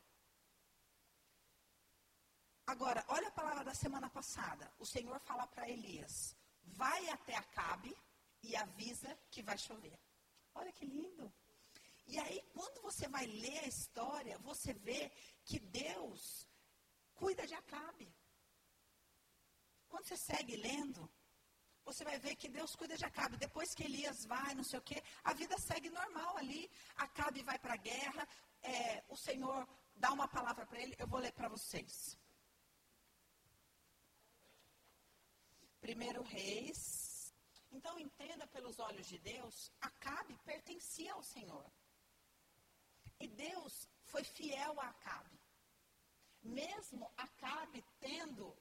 Agora, 2.72 3.02
olha 3.08 3.28
a 3.28 3.38
palavra 3.40 3.64
da 3.64 3.74
semana 3.74 4.10
passada. 4.10 4.70
O 4.78 4.84
Senhor 4.84 5.18
fala 5.20 5.46
para 5.46 5.70
Elias: 5.70 6.36
vai 6.82 7.08
até 7.08 7.34
Acabe 7.34 7.96
e 8.42 8.54
avisa 8.54 9.18
que 9.30 9.42
vai 9.42 9.56
chover. 9.56 9.98
Olha 10.54 10.70
que 10.70 10.84
lindo. 10.84 11.32
E 12.06 12.18
aí, 12.18 12.38
quando 12.52 12.82
você 12.82 13.08
vai 13.08 13.24
ler 13.24 13.60
a 13.60 13.68
história, 13.74 14.36
você 14.50 14.74
vê 14.74 15.10
que 15.46 15.58
Deus 15.58 16.46
cuida 17.14 17.46
de 17.46 17.54
Acabe. 17.54 18.14
Quando 19.88 20.04
você 20.06 20.18
segue 20.18 20.54
lendo, 20.56 21.10
você 21.86 22.04
vai 22.04 22.18
ver 22.18 22.36
que 22.36 22.50
Deus 22.50 22.76
cuida 22.76 22.98
de 22.98 23.06
Acabe. 23.06 23.38
Depois 23.38 23.74
que 23.74 23.84
Elias 23.84 24.26
vai, 24.26 24.54
não 24.54 24.68
sei 24.70 24.78
o 24.78 24.82
quê, 24.82 25.02
a 25.24 25.32
vida 25.32 25.56
segue 25.58 25.88
normal 25.88 26.36
ali. 26.36 26.70
Acabe 26.96 27.42
vai 27.42 27.58
para 27.58 27.72
a 27.72 27.84
guerra, 27.90 28.28
é, 28.60 29.04
o 29.08 29.16
Senhor 29.16 29.66
dá 29.96 30.12
uma 30.12 30.28
palavra 30.28 30.66
para 30.66 30.82
ele, 30.82 30.94
eu 30.98 31.08
vou 31.08 31.18
ler 31.18 31.32
para 31.32 31.48
vocês. 31.48 32.18
Primeiro 35.80 36.22
Reis 36.22 37.08
então 37.70 37.98
entenda 37.98 38.46
pelos 38.46 38.78
olhos 38.78 39.06
de 39.06 39.18
Deus, 39.18 39.70
Acabe 39.80 40.34
pertencia 40.44 41.12
ao 41.12 41.22
Senhor. 41.22 41.70
E 43.20 43.28
Deus 43.28 43.88
foi 44.04 44.24
fiel 44.24 44.80
a 44.80 44.88
Acabe. 44.88 45.38
Mesmo 46.42 47.10
Acabe 47.16 47.84
tendo 48.00 48.56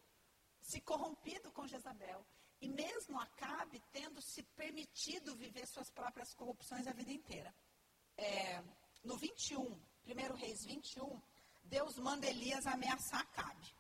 se 0.62 0.82
corrompido 0.82 1.52
com 1.52 1.68
Jezabel, 1.68 2.26
e 2.60 2.68
mesmo 2.68 3.20
Acabe 3.20 3.82
tendo 3.92 4.22
se 4.22 4.44
permitido 4.44 5.36
viver 5.36 5.66
suas 5.68 5.90
próprias 5.90 6.34
corrupções 6.34 6.88
a 6.88 6.92
vida 6.92 7.12
inteira. 7.12 7.54
É, 8.18 8.62
no 9.04 9.16
21, 9.16 9.64
1 10.06 10.36
Reis 10.36 10.66
21, 10.66 11.22
Deus 11.64 11.98
manda 11.98 12.28
Elias 12.28 12.66
ameaçar 12.66 13.22
Acabe. 13.22 13.74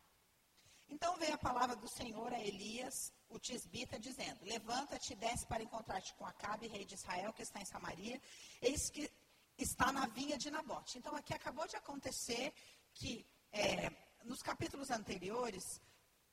Então 0.87 1.17
veio 1.17 1.33
a 1.33 1.37
palavra 1.37 1.75
do 1.75 1.87
Senhor 1.89 2.31
a 2.31 2.39
Elias 2.39 3.11
o 3.29 3.39
tisbita, 3.39 3.99
dizendo: 3.99 4.43
Levanta-te 4.45 5.13
e 5.13 5.15
desce 5.15 5.45
para 5.45 5.63
encontrar-te 5.63 6.13
com 6.15 6.25
Acabe, 6.25 6.67
rei 6.67 6.85
de 6.85 6.95
Israel, 6.95 7.33
que 7.33 7.41
está 7.43 7.59
em 7.61 7.65
Samaria, 7.65 8.21
eis 8.61 8.89
que 8.89 9.11
está 9.57 9.91
na 9.91 10.07
vinha 10.07 10.37
de 10.37 10.51
Nabote. 10.51 10.97
Então, 10.97 11.15
aqui 11.15 11.33
acabou 11.33 11.67
de 11.67 11.75
acontecer 11.75 12.53
que, 12.93 13.25
é, 13.51 13.89
nos 14.23 14.41
capítulos 14.41 14.91
anteriores, 14.91 15.81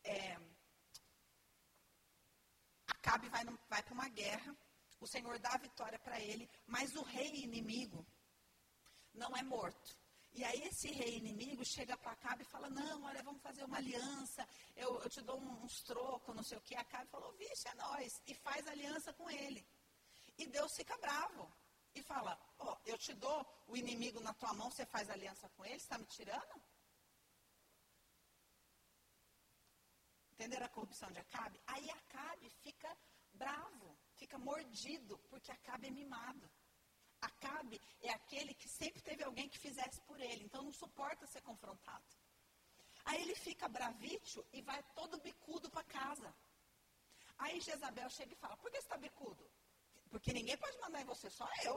é, 0.03 0.39
Acabe 2.87 3.29
vai, 3.29 3.45
vai 3.69 3.83
para 3.83 3.95
uma 3.95 4.09
guerra, 4.09 4.57
o 5.01 5.07
Senhor 5.07 5.39
dá 5.39 5.51
a 5.51 5.59
vitória 5.59 5.99
para 5.99 6.21
ele, 6.21 6.49
mas 6.67 6.95
o 6.95 7.03
rei 7.03 7.43
inimigo 7.43 8.07
não 9.13 9.37
é 9.37 9.43
morto. 9.43 9.97
E 10.35 10.43
aí 10.45 10.63
esse 10.65 10.91
rei 10.91 11.19
inimigo 11.19 11.65
chega 11.65 11.97
para 11.97 12.11
Acabe 12.11 12.43
e 12.43 12.47
fala, 12.47 12.69
não, 12.69 13.05
olha, 13.05 13.23
vamos 13.23 13.41
fazer 13.41 13.63
uma 13.65 13.77
aliança, 13.77 14.47
eu, 14.75 15.01
eu 15.01 15.09
te 15.09 15.21
dou 15.21 15.39
uns 15.41 15.81
trocos, 15.83 16.35
não 16.35 16.43
sei 16.43 16.59
o 16.59 16.61
que. 16.61 16.75
Acabe 16.75 17.09
falou, 17.09 17.33
vixe, 17.35 17.69
é 17.69 17.75
nós. 17.75 18.21
E 18.27 18.35
faz 18.35 18.67
aliança 18.67 19.13
com 19.13 19.31
ele. 19.31 19.65
E 20.37 20.47
Deus 20.47 20.75
fica 20.75 20.97
bravo. 20.99 21.53
E 21.95 22.03
fala, 22.03 22.37
ó, 22.59 22.73
oh, 22.73 22.77
eu 22.85 22.99
te 22.99 23.15
dou 23.15 23.47
o 23.69 23.77
inimigo 23.77 24.19
na 24.21 24.35
tua 24.35 24.53
mão, 24.53 24.69
você 24.69 24.85
faz 24.85 25.09
aliança 25.09 25.49
com 25.51 25.65
ele, 25.65 25.77
está 25.77 25.97
me 25.97 26.07
tirando? 26.07 26.61
Entenderam 30.33 30.67
a 30.67 30.69
corrupção 30.69 31.13
de 31.13 31.21
Acabe? 31.21 31.61
Aí 31.69 31.89
Acabe 31.91 32.51
fica 32.51 32.99
bravo, 33.33 33.97
fica 34.17 34.37
mordido, 34.37 35.17
porque 35.31 35.53
Acabe 35.53 35.87
é 35.87 35.91
mimado. 35.93 36.51
Acabe 37.25 37.81
é 38.03 38.11
aquele 38.11 38.53
que 38.55 38.69
sempre 38.69 39.01
teve 39.03 39.23
alguém 39.25 39.49
que 39.49 39.59
fizesse 39.59 40.01
por 40.03 40.21
ele, 40.21 40.45
então 40.45 40.63
não 40.63 40.73
suporta 40.73 41.27
ser 41.27 41.43
confrontado. 41.43 42.05
Aí 43.07 43.21
ele 43.23 43.35
fica 43.35 43.69
bravítio 43.69 44.47
e 44.53 44.61
vai 44.63 44.83
todo 44.95 45.21
bicudo 45.21 45.71
para 45.71 45.85
casa. 45.85 46.35
Aí 47.39 47.61
Jezabel 47.61 48.11
chega 48.11 48.33
e 48.33 48.37
fala: 48.37 48.57
Por 48.57 48.71
que 48.71 48.77
você 48.77 48.87
está 48.87 48.97
bicudo? 48.97 49.45
Porque 50.11 50.33
ninguém 50.33 50.57
pode 50.57 50.79
mandar 50.81 51.01
em 51.01 51.05
você, 51.13 51.31
só 51.31 51.49
eu. 51.65 51.77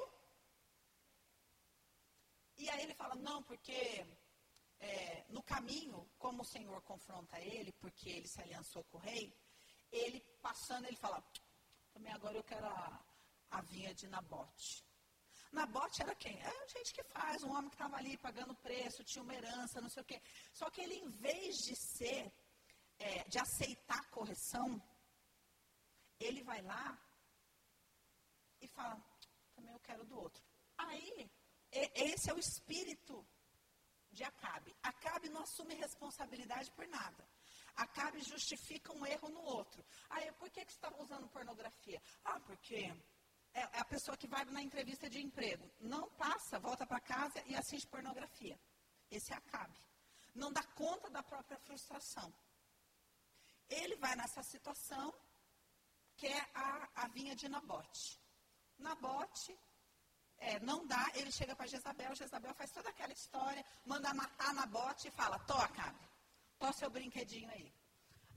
E 2.58 2.70
aí 2.70 2.82
ele 2.84 2.94
fala: 2.94 3.16
Não, 3.16 3.42
porque 3.44 4.06
é, 4.80 5.26
no 5.30 5.44
caminho, 5.44 6.10
como 6.18 6.42
o 6.42 6.46
Senhor 6.46 6.82
confronta 6.82 7.40
ele, 7.40 7.72
porque 7.74 8.10
ele 8.10 8.28
se 8.28 8.42
aliançou 8.42 8.84
com 8.86 8.98
o 8.98 9.02
rei, 9.02 9.34
ele 9.92 10.20
passando, 10.42 10.86
ele 10.88 10.98
fala: 10.98 11.24
Também 11.94 12.14
agora 12.14 12.38
eu 12.38 12.44
quero 12.44 12.68
a, 12.68 13.06
a 13.52 13.62
vinha 13.62 13.94
de 13.94 14.08
Nabote. 14.08 14.87
Nabote 15.52 16.02
era 16.02 16.14
quem? 16.16 16.40
Era 16.42 16.68
gente 16.68 16.94
que 16.94 17.04
faz, 17.04 17.44
um 17.44 17.52
homem 17.52 17.70
que 17.70 17.76
estava 17.76 17.98
ali 17.98 18.18
pagando 18.18 18.56
preço, 18.56 19.04
tinha 19.04 19.24
uma 19.24 19.34
herança, 19.34 19.82
não 19.82 19.90
sei 19.90 20.02
o 20.02 20.06
quê. 20.06 20.22
Só 20.54 20.70
que 20.70 20.82
ele, 20.82 20.96
em 20.96 21.10
vez 21.10 21.58
de 21.60 21.76
ser, 21.76 22.32
é, 23.00 23.24
de 23.26 23.40
aceitar 23.40 24.10
correção, 24.10 24.82
ele 26.20 26.44
vai 26.44 26.62
lá 26.62 27.00
e 28.60 28.68
fala, 28.68 29.02
também 29.56 29.74
eu 29.74 29.80
quero 29.80 30.04
do 30.06 30.20
outro. 30.20 30.44
Aí, 30.78 31.30
esse 31.72 32.30
é 32.30 32.34
o 32.34 32.40
espírito 32.40 33.26
de 34.12 34.24
Acabe. 34.24 34.76
Acabe 34.82 35.30
não 35.30 35.42
assume 35.42 35.76
responsabilidade 35.76 36.72
por 36.72 36.88
nada. 36.88 37.28
Acabe 37.76 38.20
justifica 38.22 38.92
um 38.92 39.06
erro 39.06 39.30
no 39.30 39.42
outro. 39.42 39.86
Aí, 40.10 40.32
por 40.34 40.50
que, 40.50 40.66
que 40.66 40.72
você 40.72 40.78
estava 40.78 41.02
usando 41.02 41.28
pornografia? 41.30 42.02
Ah, 42.24 42.40
porque 42.40 42.92
é, 43.58 43.78
é 43.78 43.80
a 43.80 43.86
pessoa 43.94 44.16
que 44.16 44.28
vai 44.28 44.46
na 44.46 44.62
entrevista 44.62 45.10
de 45.10 45.20
emprego. 45.20 45.66
Não 45.80 46.04
passa, 46.12 46.60
volta 46.60 46.86
para 46.86 47.00
casa 47.00 47.40
e 47.48 47.56
assiste 47.56 47.88
pornografia. 47.88 48.58
Esse 49.10 49.34
Acabe. 49.34 49.80
Não 50.36 50.52
dá 50.52 50.64
conta 50.82 51.10
da 51.10 51.24
própria 51.24 51.58
frustração. 51.60 52.32
Ele 53.68 53.96
vai 53.98 54.16
nessa 54.16 54.44
situação 54.44 55.14
que 56.16 56.28
é 56.28 56.42
a, 56.54 56.90
a 57.04 57.08
vinha 57.08 57.36
de 57.36 57.48
Nabote. 57.50 58.20
Nabote 58.78 59.58
é, 60.38 60.60
não 60.60 60.86
dá, 60.86 61.06
ele 61.16 61.32
chega 61.32 61.56
para 61.56 61.66
Jezabel, 61.66 62.16
Jezabel 62.16 62.54
faz 62.54 62.72
toda 62.72 62.90
aquela 62.90 63.12
história, 63.12 63.66
manda 63.86 64.14
matar 64.14 64.54
Nabote 64.54 65.08
e 65.08 65.12
fala, 65.12 65.40
toca, 65.40 65.96
tó 66.60 66.72
seu 66.72 66.90
brinquedinho 66.92 67.50
aí. 67.50 67.74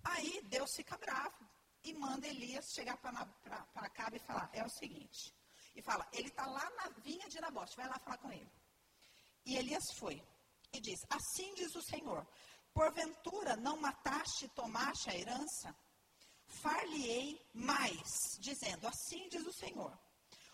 Aí 0.03 0.43
Deus 0.45 0.75
fica 0.75 0.97
bravo 0.97 1.50
e 1.85 1.95
manda 1.95 2.27
Elias 2.27 2.65
chegar 2.75 2.97
para 2.99 3.27
Acabe 3.75 4.17
e 4.17 4.27
falar, 4.27 4.51
é 4.53 4.65
o 4.65 4.69
seguinte, 4.69 5.35
e 5.75 5.83
fala, 5.83 6.07
ele 6.13 6.29
está 6.29 6.47
lá 6.47 6.71
na 6.77 6.89
vinha 7.01 7.29
de 7.29 7.41
Nabote, 7.41 7.77
vai 7.77 7.89
lá 7.89 7.99
falar 7.99 8.19
com 8.19 8.33
ele. 8.33 8.51
E 9.47 9.57
Elias 9.57 9.85
foi 9.99 10.23
e 10.73 10.81
diz, 10.81 11.01
assim 11.09 11.55
diz 11.55 11.75
o 11.75 11.83
Senhor, 11.83 12.27
porventura 12.73 13.57
não 13.57 13.77
mataste 13.81 14.45
e 14.45 14.49
tomaste 14.51 15.11
a 15.11 15.17
herança? 15.17 15.75
Far-lhe-ei 16.63 17.41
mais, 17.55 18.03
dizendo, 18.41 18.87
assim 18.87 19.29
diz 19.29 19.47
o 19.47 19.53
Senhor, 19.53 19.99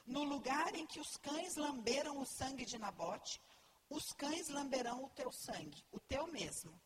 no 0.06 0.22
lugar 0.22 0.74
em 0.74 0.86
que 0.86 1.00
os 1.00 1.16
cães 1.20 1.56
lamberam 1.56 2.18
o 2.18 2.26
sangue 2.26 2.64
de 2.64 2.78
Nabote, 2.78 3.40
os 3.88 4.04
cães 4.16 4.48
lamberão 4.48 5.04
o 5.04 5.10
teu 5.10 5.30
sangue, 5.32 5.84
o 5.90 6.00
teu 6.00 6.26
mesmo. 6.28 6.80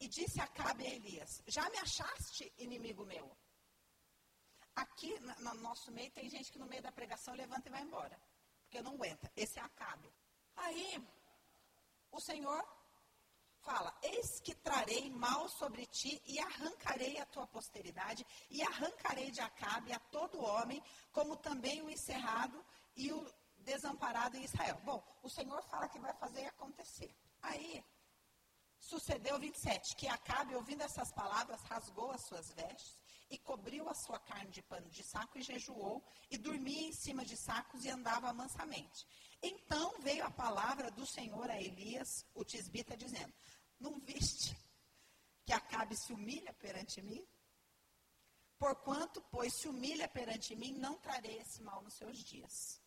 E 0.00 0.08
disse 0.08 0.40
Acabe 0.40 0.86
a 0.86 0.94
Elias: 0.94 1.28
Já 1.46 1.68
me 1.68 1.78
achaste 1.78 2.52
inimigo 2.58 3.04
meu? 3.04 3.30
Aqui 4.80 5.12
no 5.20 5.54
nosso 5.56 5.92
meio 5.92 6.10
tem 6.12 6.28
gente 6.30 6.50
que 6.50 6.58
no 6.58 6.66
meio 6.66 6.82
da 6.82 6.90
pregação 6.90 7.34
levanta 7.34 7.68
e 7.68 7.70
vai 7.70 7.82
embora, 7.82 8.18
porque 8.62 8.80
não 8.80 8.94
aguenta. 8.94 9.30
Esse 9.36 9.58
é 9.58 9.62
Acabe. 9.62 10.10
Aí, 10.56 11.06
o 12.10 12.18
Senhor 12.18 12.64
fala: 13.60 13.94
Eis 14.02 14.40
que 14.40 14.54
trarei 14.54 15.10
mal 15.10 15.46
sobre 15.50 15.84
ti 15.86 16.22
e 16.26 16.38
arrancarei 16.40 17.18
a 17.18 17.26
tua 17.26 17.46
posteridade 17.46 18.24
e 18.48 18.62
arrancarei 18.62 19.30
de 19.30 19.42
Acabe 19.42 19.92
a 19.92 19.98
todo 19.98 20.42
homem, 20.42 20.82
como 21.12 21.36
também 21.36 21.82
o 21.82 21.90
encerrado 21.90 22.64
e 22.96 23.12
o 23.12 23.30
desamparado 23.58 24.38
em 24.38 24.44
Israel. 24.44 24.80
Bom, 24.82 25.04
o 25.22 25.28
Senhor 25.28 25.62
fala 25.64 25.90
que 25.90 26.00
vai 26.00 26.14
fazer 26.14 26.46
acontecer. 26.46 27.14
Aí, 27.42 27.84
sucedeu 28.78 29.38
27, 29.38 29.94
que 29.96 30.08
Acabe, 30.08 30.54
ouvindo 30.54 30.82
essas 30.82 31.12
palavras, 31.12 31.60
rasgou 31.64 32.10
as 32.12 32.24
suas 32.26 32.50
vestes 32.54 32.99
e 33.30 33.38
cobriu 33.38 33.88
a 33.88 33.94
sua 33.94 34.18
carne 34.18 34.50
de 34.50 34.62
pano 34.62 34.88
de 34.90 35.04
saco 35.04 35.38
e 35.38 35.42
jejuou 35.42 36.04
e 36.30 36.36
dormia 36.36 36.88
em 36.88 36.92
cima 36.92 37.24
de 37.24 37.36
sacos 37.36 37.84
e 37.84 37.88
andava 37.88 38.32
mansamente. 38.32 39.06
Então 39.40 39.98
veio 40.00 40.24
a 40.24 40.30
palavra 40.30 40.90
do 40.90 41.06
Senhor 41.06 41.48
a 41.48 41.60
Elias, 41.60 42.26
o 42.34 42.44
tisbita, 42.44 42.96
dizendo: 42.96 43.32
Não 43.78 43.98
viste 44.00 44.56
que 45.46 45.52
Acabe 45.52 45.96
se 45.96 46.12
humilha 46.12 46.52
perante 46.54 47.00
mim? 47.00 47.24
Porquanto, 48.58 49.22
pois, 49.30 49.54
se 49.54 49.68
humilha 49.68 50.06
perante 50.08 50.54
mim, 50.54 50.74
não 50.74 50.98
trarei 50.98 51.38
esse 51.38 51.62
mal 51.62 51.80
nos 51.82 51.94
seus 51.94 52.18
dias. 52.18 52.82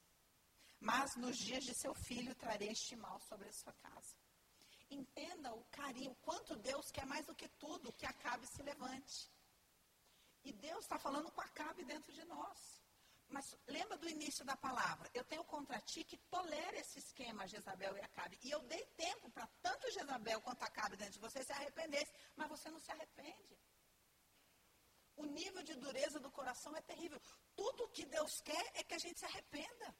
Mas 0.80 1.16
nos 1.16 1.38
dias 1.38 1.64
de 1.64 1.74
seu 1.74 1.96
filho 1.96 2.36
trarei 2.36 2.70
este 2.70 2.96
mal 2.96 3.20
sobre 3.22 3.48
a 3.48 3.54
sua 3.54 3.74
casa. 3.74 4.16
Entenda 4.90 5.52
o 5.54 5.64
carinho, 5.72 6.14
quanto 6.22 6.56
Deus 6.58 6.92
quer 6.92 7.06
mais 7.06 7.26
do 7.26 7.34
que 7.34 7.48
tudo 7.48 7.94
que 7.94 8.06
Acabe 8.06 8.46
se 8.46 8.62
levante. 8.62 9.32
E 10.44 10.52
Deus 10.52 10.82
está 10.84 11.00
falando 11.00 11.32
com 11.32 11.42
Acabe 11.42 11.84
dentro 11.86 12.12
de 12.12 12.24
nós. 12.26 12.84
Mas 13.30 13.56
lembra 13.68 13.98
do 13.98 14.08
início 14.08 14.46
da 14.46 14.56
palavra? 14.56 15.10
Eu 15.14 15.24
tenho 15.24 15.44
contra 15.46 15.80
ti 15.82 16.04
que 16.04 16.18
tolera 16.30 16.78
esse 16.78 17.00
esquema, 17.00 17.48
Jezabel 17.48 17.98
e 17.98 18.02
Acabe. 18.02 18.38
E 18.44 18.52
eu 18.52 18.60
dei 18.74 18.86
tempo 18.98 19.30
para 19.32 19.48
tanto 19.62 19.92
Jezabel 19.92 20.42
quanto 20.42 20.64
Acabe 20.64 20.98
dentro 20.98 21.14
de 21.14 21.20
você 21.20 21.44
se 21.44 21.52
arrependesse, 21.52 22.14
mas 22.36 22.50
você 22.50 22.70
não 22.70 22.80
se 22.80 22.92
arrepende. 22.92 23.58
O 25.16 25.26
nível 25.26 25.64
de 25.64 25.76
dureza 25.76 26.20
do 26.20 26.32
coração 26.32 26.76
é 26.76 26.82
terrível. 26.82 27.20
Tudo 27.56 27.90
que 27.90 28.06
Deus 28.06 28.42
quer 28.42 28.66
é 28.76 28.84
que 28.84 28.96
a 28.96 29.00
gente 29.00 29.20
se 29.20 29.26
arrependa. 29.26 29.96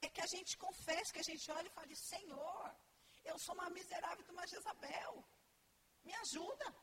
É 0.00 0.08
que 0.08 0.20
a 0.20 0.26
gente 0.26 0.56
confesse, 0.56 1.12
que 1.12 1.20
a 1.20 1.30
gente 1.30 1.50
olhe 1.50 1.68
e 1.68 1.72
fale, 1.72 1.96
Senhor, 1.96 2.76
eu 3.24 3.38
sou 3.38 3.54
uma 3.54 3.68
miserável 3.70 4.24
de 4.24 4.30
uma 4.30 4.46
Jezabel. 4.46 5.24
Me 6.04 6.14
ajuda 6.14 6.74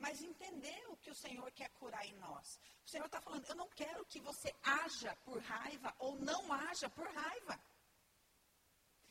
mas 0.00 0.22
entender 0.22 0.82
o 0.88 0.96
que 0.96 1.10
o 1.10 1.14
Senhor 1.14 1.48
quer 1.52 1.70
curar 1.80 2.04
em 2.06 2.16
nós. 2.16 2.58
O 2.86 2.90
Senhor 2.90 3.06
está 3.06 3.20
falando, 3.20 3.46
eu 3.46 3.54
não 3.54 3.68
quero 3.68 4.04
que 4.06 4.20
você 4.20 4.52
haja 4.62 5.14
por 5.24 5.38
raiva 5.42 5.94
ou 5.98 6.16
não 6.18 6.52
haja 6.52 6.88
por 6.88 7.06
raiva. 7.06 7.60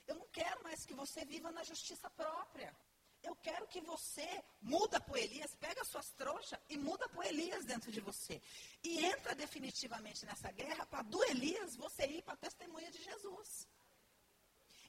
Eu 0.07 0.15
não 0.15 0.27
quero 0.29 0.63
mais 0.63 0.85
que 0.85 0.95
você 0.95 1.23
viva 1.23 1.51
na 1.51 1.63
justiça 1.63 2.09
própria. 2.09 2.75
Eu 3.21 3.35
quero 3.35 3.67
que 3.67 3.81
você 3.81 4.27
muda 4.61 4.99
para 4.99 5.19
Elias, 5.19 5.53
pega 5.55 5.83
suas 5.83 6.09
trouxas 6.11 6.59
e 6.69 6.77
muda 6.77 7.07
para 7.09 7.27
Elias 7.27 7.65
dentro 7.65 7.91
de 7.91 7.99
você. 7.99 8.41
E 8.83 9.05
entra 9.05 9.35
definitivamente 9.35 10.25
nessa 10.25 10.51
guerra 10.51 10.85
para 10.85 11.03
do 11.03 11.23
Elias 11.25 11.75
você 11.75 12.05
ir 12.07 12.23
para 12.23 12.33
a 12.33 12.37
testemunha 12.37 12.89
de 12.89 13.03
Jesus. 13.03 13.67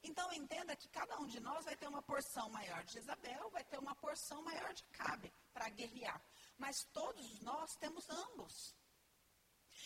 Então 0.02 0.32
entenda 0.32 0.74
que 0.74 0.88
cada 0.88 1.18
um 1.18 1.26
de 1.26 1.40
nós 1.40 1.64
vai 1.64 1.76
ter 1.76 1.88
uma 1.88 2.02
porção 2.02 2.48
maior 2.50 2.82
de 2.84 2.98
Isabel, 2.98 3.50
vai 3.50 3.64
ter 3.64 3.78
uma 3.78 3.94
porção 3.94 4.42
maior 4.42 4.72
de 4.72 4.82
Cabe 4.84 5.32
para 5.52 5.68
guerrear. 5.68 6.22
Mas 6.56 6.84
todos 6.92 7.40
nós 7.40 7.76
temos 7.76 8.08
ambos. 8.08 8.74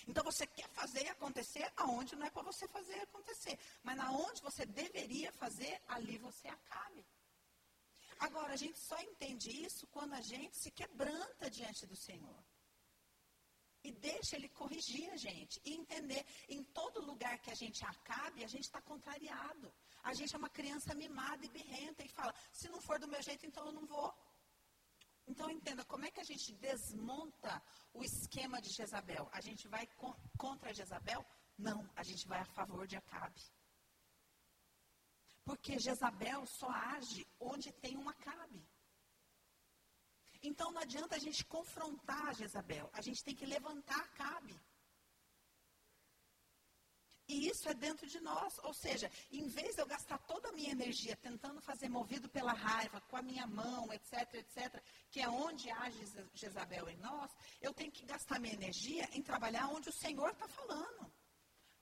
Então 0.07 0.23
você 0.25 0.47
quer 0.47 0.69
fazer 0.71 1.09
acontecer 1.09 1.73
aonde 1.77 2.17
não 2.17 2.27
é 2.27 2.31
para 2.31 2.43
você 2.43 2.67
fazer 2.69 3.01
acontecer. 3.01 3.59
Mas 3.83 3.97
na 3.97 4.11
onde 4.11 4.43
você 4.43 4.65
deveria 4.67 5.33
fazer, 5.33 5.83
ali 5.89 6.19
você 6.19 6.49
acabe. 6.49 7.05
Agora, 8.19 8.53
a 8.53 8.57
gente 8.57 8.79
só 8.79 9.01
entende 9.03 9.51
isso 9.51 9.87
quando 9.89 10.15
a 10.15 10.21
gente 10.21 10.57
se 10.57 10.71
quebranta 10.71 11.51
diante 11.51 11.87
do 11.87 11.97
Senhor. 11.97 12.45
E 13.83 13.93
deixa 13.93 14.37
Ele 14.37 14.49
corrigir 14.49 15.11
a 15.11 15.17
gente. 15.17 15.61
E 15.65 15.75
entender, 15.75 16.25
em 16.49 16.63
todo 16.65 17.05
lugar 17.05 17.39
que 17.39 17.51
a 17.51 17.55
gente 17.55 17.85
acabe, 17.85 18.45
a 18.45 18.49
gente 18.49 18.65
está 18.65 18.81
contrariado. 18.81 19.75
A 20.11 20.13
gente 20.13 20.35
é 20.35 20.39
uma 20.39 20.51
criança 20.59 20.95
mimada 20.95 21.45
e 21.45 21.49
birrenta 21.49 22.05
e 22.05 22.09
fala: 22.09 22.33
se 22.53 22.69
não 22.69 22.81
for 22.81 22.99
do 22.99 23.09
meu 23.09 23.23
jeito, 23.23 23.47
então 23.47 23.65
eu 23.67 23.73
não 23.73 23.87
vou. 23.87 24.15
Então 25.27 25.51
entenda, 25.51 25.83
como 25.85 26.05
é 26.05 26.11
que 26.11 26.21
a 26.21 26.29
gente 26.31 26.53
desmonta 26.67 27.63
o 27.95 28.05
esquema 28.05 28.61
de 28.61 28.71
Jezabel? 28.71 29.29
A 29.33 29.41
gente 29.41 29.67
vai 29.67 29.89
contra 30.37 30.75
Jezabel? 30.75 31.25
Não, 31.57 31.89
a 31.97 32.03
gente 32.03 32.27
vai 32.29 32.41
a 32.41 32.45
favor 32.45 32.87
de 32.87 32.97
Acabe. 32.97 33.43
Porque 35.45 35.79
Jezabel 35.79 36.45
só 36.47 36.69
age 36.71 37.27
onde 37.41 37.73
tem 37.73 37.97
um 37.97 38.09
Acabe. 38.09 38.63
Então 40.43 40.71
não 40.73 40.83
adianta 40.83 41.17
a 41.17 41.19
gente 41.19 41.43
confrontar 41.47 42.35
Jezabel, 42.35 42.91
a 42.93 43.01
gente 43.01 43.25
tem 43.25 43.35
que 43.35 43.47
levantar 43.47 43.99
Acabe. 44.01 44.55
E 47.27 47.49
isso 47.49 47.69
é 47.69 47.75
dentro 47.75 48.07
de 48.07 48.21
nós. 48.21 48.59
Ou 48.65 48.75
seja, 48.75 49.11
em 49.31 49.47
vez 49.49 49.75
de 49.75 49.81
eu 49.81 49.87
gastar 49.87 50.19
toda 50.19 50.49
a 50.49 50.53
minha 50.53 50.71
energia 50.71 51.17
tentando 51.17 51.61
fazer 51.61 51.89
movido 51.89 52.29
pela 52.29 52.53
raiva, 52.53 53.01
com 53.03 53.17
a 53.17 53.23
minha 53.23 53.47
mão, 53.47 53.93
etc, 53.93 54.35
etc, 54.35 54.83
que 55.11 55.21
é 55.21 55.29
onde 55.29 55.71
age 55.71 56.05
Jezabel 56.35 56.89
em 56.89 56.97
nós, 56.99 57.31
eu 57.61 57.73
tenho 57.73 57.91
que 57.91 58.05
gastar 58.05 58.39
minha 58.39 58.55
energia 58.55 59.09
em 59.13 59.23
trabalhar 59.23 59.69
onde 59.69 59.89
o 59.89 59.93
Senhor 59.93 60.31
está 60.31 60.49
falando. 60.49 61.13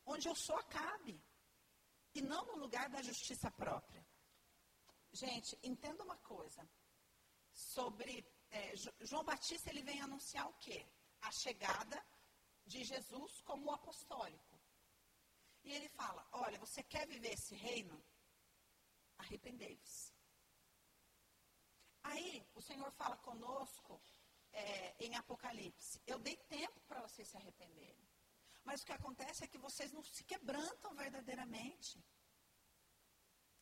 Onde 0.06 0.28
eu 0.28 0.34
sou 0.34 0.56
acabe. 0.56 1.20
E 2.14 2.20
não 2.20 2.44
no 2.46 2.56
lugar 2.56 2.88
da 2.88 3.02
justiça 3.02 3.50
própria. 3.50 4.04
Gente, 5.12 5.58
entenda 5.62 6.02
uma 6.04 6.16
coisa. 6.18 6.68
Sobre 7.52 8.24
é, 8.50 8.74
João 9.00 9.24
Batista, 9.24 9.70
ele 9.70 9.82
vem 9.82 10.00
anunciar 10.00 10.48
o 10.48 10.54
quê? 10.54 10.86
A 11.20 11.30
chegada 11.32 12.02
de 12.66 12.84
Jesus 12.84 13.40
como 13.42 13.72
apostólico. 13.72 14.51
E 15.64 15.72
ele 15.72 15.88
fala: 15.88 16.26
Olha, 16.32 16.58
você 16.58 16.82
quer 16.82 17.06
viver 17.06 17.32
esse 17.32 17.54
reino? 17.54 18.02
Arrependei-vos. 19.18 20.12
Aí 22.02 22.46
o 22.54 22.60
Senhor 22.60 22.90
fala 22.92 23.16
conosco 23.18 24.00
é, 24.52 24.94
em 25.04 25.14
Apocalipse: 25.16 26.02
Eu 26.06 26.18
dei 26.18 26.36
tempo 26.36 26.80
para 26.82 27.00
vocês 27.02 27.28
se 27.28 27.36
arrependerem. 27.36 28.08
Mas 28.64 28.82
o 28.82 28.86
que 28.86 28.92
acontece 28.92 29.44
é 29.44 29.48
que 29.48 29.58
vocês 29.58 29.92
não 29.92 30.02
se 30.02 30.24
quebrantam 30.24 30.94
verdadeiramente. 30.94 32.04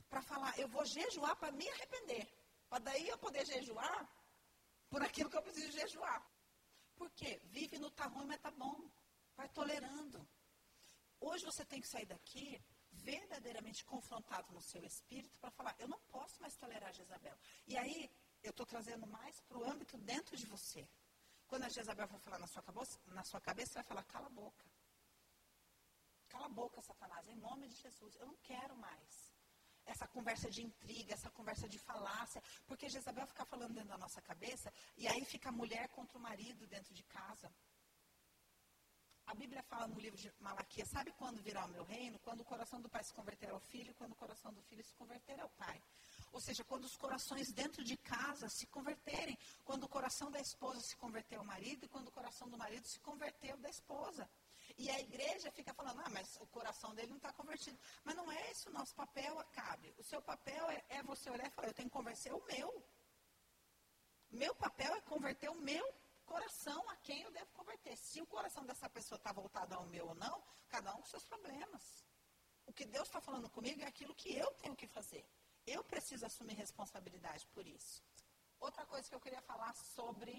Para 0.08 0.22
falar, 0.22 0.58
eu 0.58 0.68
vou 0.68 0.84
jejuar 0.84 1.36
para 1.36 1.52
me 1.52 1.68
arrepender. 1.68 2.28
Para 2.68 2.80
daí 2.80 3.08
eu 3.08 3.18
poder 3.18 3.46
jejuar 3.46 4.08
por 4.88 5.02
aquilo 5.02 5.30
que 5.30 5.36
eu 5.36 5.42
preciso 5.42 5.72
jejuar. 5.72 6.20
Por 6.96 7.10
quê? 7.12 7.40
Vive 7.44 7.78
no 7.78 7.90
tá 7.90 8.06
ruim, 8.06 8.26
mas 8.26 8.40
tá 8.40 8.50
bom. 8.50 8.90
Vai 9.36 9.48
tolerando. 9.48 10.28
Hoje 11.20 11.44
você 11.44 11.64
tem 11.64 11.80
que 11.80 11.88
sair 11.88 12.06
daqui 12.06 12.60
verdadeiramente 12.92 13.84
confrontado 13.84 14.52
no 14.52 14.62
seu 14.62 14.82
espírito 14.84 15.38
para 15.38 15.50
falar: 15.50 15.74
eu 15.78 15.88
não 15.88 16.00
posso 16.08 16.40
mais 16.40 16.56
tolerar 16.56 16.92
Jezabel. 16.92 17.36
E 17.66 17.76
aí, 17.76 18.10
eu 18.42 18.50
estou 18.50 18.66
trazendo 18.66 19.06
mais 19.06 19.40
para 19.42 19.58
o 19.58 19.64
âmbito 19.64 19.98
dentro 19.98 20.36
de 20.36 20.46
você. 20.46 20.88
Quando 21.46 21.64
a 21.64 21.68
Jezabel 21.68 22.08
for 22.08 22.20
falar 22.20 22.38
na 22.38 22.46
sua, 22.46 22.62
cabeça, 22.62 22.98
na 23.06 23.24
sua 23.24 23.40
cabeça, 23.40 23.72
você 23.72 23.78
vai 23.80 23.84
falar: 23.84 24.04
cala 24.04 24.26
a 24.26 24.30
boca. 24.30 24.64
Cala 26.28 26.46
a 26.46 26.48
boca, 26.48 26.80
Satanás, 26.80 27.28
em 27.28 27.36
nome 27.36 27.68
de 27.68 27.74
Jesus. 27.74 28.14
Eu 28.16 28.26
não 28.26 28.36
quero 28.36 28.76
mais 28.76 29.30
essa 29.84 30.06
conversa 30.06 30.48
de 30.48 30.62
intriga, 30.62 31.12
essa 31.12 31.30
conversa 31.30 31.68
de 31.68 31.78
falácia, 31.78 32.42
porque 32.66 32.88
Jezabel 32.88 33.26
fica 33.26 33.44
falando 33.44 33.74
dentro 33.74 33.88
da 33.88 33.98
nossa 33.98 34.22
cabeça 34.22 34.72
e 34.96 35.08
aí 35.08 35.24
fica 35.24 35.48
a 35.48 35.52
mulher 35.52 35.88
contra 35.88 36.16
o 36.16 36.20
marido 36.20 36.66
dentro 36.66 36.94
de 36.94 37.02
casa. 37.04 37.52
A 39.30 39.34
Bíblia 39.34 39.62
fala 39.62 39.86
no 39.86 40.00
livro 40.00 40.18
de 40.18 40.28
Malaquias, 40.40 40.88
sabe 40.88 41.12
quando 41.12 41.40
virá 41.40 41.64
o 41.64 41.68
meu 41.68 41.84
reino? 41.84 42.18
Quando 42.18 42.40
o 42.40 42.44
coração 42.44 42.80
do 42.80 42.88
pai 42.88 43.04
se 43.04 43.14
converter 43.14 43.48
ao 43.48 43.60
filho, 43.60 43.94
quando 43.94 44.10
o 44.10 44.16
coração 44.16 44.52
do 44.52 44.60
filho 44.62 44.82
se 44.82 44.92
converter 44.96 45.38
ao 45.38 45.48
pai. 45.50 45.80
Ou 46.32 46.40
seja, 46.40 46.64
quando 46.64 46.84
os 46.84 46.96
corações 46.96 47.52
dentro 47.52 47.84
de 47.84 47.96
casa 47.96 48.48
se 48.48 48.66
converterem, 48.66 49.38
quando 49.64 49.84
o 49.84 49.88
coração 49.88 50.32
da 50.32 50.40
esposa 50.40 50.80
se 50.80 50.96
converter 50.96 51.36
ao 51.36 51.44
marido 51.44 51.84
e 51.84 51.88
quando 51.88 52.08
o 52.08 52.10
coração 52.10 52.48
do 52.48 52.58
marido 52.58 52.84
se 52.88 52.98
converter 52.98 53.52
ao 53.52 53.58
da 53.58 53.70
esposa. 53.70 54.28
E 54.76 54.90
a 54.90 54.98
igreja 54.98 55.48
fica 55.52 55.72
falando, 55.74 56.00
ah, 56.00 56.10
mas 56.10 56.36
o 56.40 56.46
coração 56.48 56.92
dele 56.92 57.10
não 57.10 57.16
está 57.18 57.32
convertido. 57.32 57.78
Mas 58.02 58.16
não 58.16 58.32
é 58.32 58.50
esse 58.50 58.68
o 58.68 58.72
nosso 58.72 58.96
papel, 58.96 59.38
Acabe. 59.38 59.94
O 59.96 60.02
seu 60.02 60.20
papel 60.20 60.68
é, 60.70 60.84
é 60.88 61.02
você 61.04 61.30
olhar 61.30 61.46
e 61.46 61.50
falar, 61.50 61.68
eu 61.68 61.74
tenho 61.74 61.88
que 61.88 61.96
converter 61.96 62.32
o 62.34 62.44
meu. 62.46 62.84
Meu 64.28 64.56
papel 64.56 64.92
é 64.92 65.00
converter 65.02 65.50
o 65.50 65.54
meu 65.54 65.99
coração 66.30 66.88
a 66.88 66.96
quem 67.06 67.22
eu 67.22 67.32
devo 67.32 67.50
converter. 67.52 67.96
Se 67.96 68.22
o 68.22 68.26
coração 68.26 68.64
dessa 68.64 68.88
pessoa 68.88 69.18
está 69.18 69.32
voltado 69.32 69.74
ao 69.74 69.84
meu 69.86 70.06
ou 70.10 70.14
não, 70.14 70.36
cada 70.68 70.94
um 70.94 71.00
com 71.00 71.06
seus 71.06 71.24
problemas. 71.24 71.84
O 72.66 72.72
que 72.72 72.86
Deus 72.86 73.08
está 73.08 73.20
falando 73.20 73.50
comigo 73.50 73.80
é 73.82 73.86
aquilo 73.86 74.14
que 74.14 74.32
eu 74.42 74.48
tenho 74.62 74.76
que 74.76 74.86
fazer. 74.86 75.24
Eu 75.66 75.82
preciso 75.82 76.24
assumir 76.24 76.54
responsabilidade 76.54 77.44
por 77.48 77.66
isso. 77.66 78.00
Outra 78.60 78.86
coisa 78.86 79.08
que 79.08 79.14
eu 79.14 79.20
queria 79.20 79.42
falar 79.42 79.74
sobre 79.74 80.32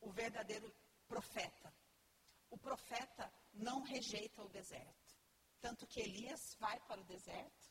o 0.00 0.10
verdadeiro 0.10 0.70
profeta. 1.08 1.72
O 2.50 2.58
profeta 2.58 3.32
não 3.54 3.80
rejeita 3.82 4.42
o 4.42 4.50
deserto. 4.50 5.16
Tanto 5.60 5.86
que 5.86 6.00
Elias 6.00 6.56
vai 6.58 6.78
para 6.80 7.00
o 7.00 7.04
deserto 7.04 7.70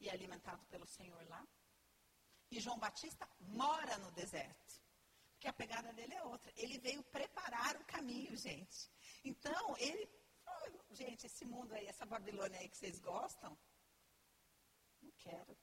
e 0.00 0.08
é 0.08 0.12
alimentado 0.12 0.64
pelo 0.66 0.86
Senhor 0.86 1.24
lá. 1.28 1.46
E 2.50 2.60
João 2.60 2.78
Batista 2.78 3.28
mora 3.40 3.96
no 3.98 4.10
deserto 4.12 4.83
que 5.44 5.48
a 5.48 5.52
pegada 5.52 5.92
dele 5.92 6.14
é 6.14 6.24
outra. 6.24 6.50
Ele 6.56 6.78
veio 6.78 7.02
preparar 7.04 7.76
o 7.76 7.84
caminho, 7.84 8.34
gente. 8.34 8.90
Então, 9.22 9.76
ele. 9.76 10.08
Oh, 10.46 10.94
gente, 10.94 11.26
esse 11.26 11.44
mundo 11.44 11.74
aí, 11.74 11.86
essa 11.86 12.06
Babilônia 12.06 12.58
aí 12.58 12.68
que 12.68 12.78
vocês 12.78 12.98
gostam, 12.98 13.50
não 15.02 15.12
quero. 15.18 15.54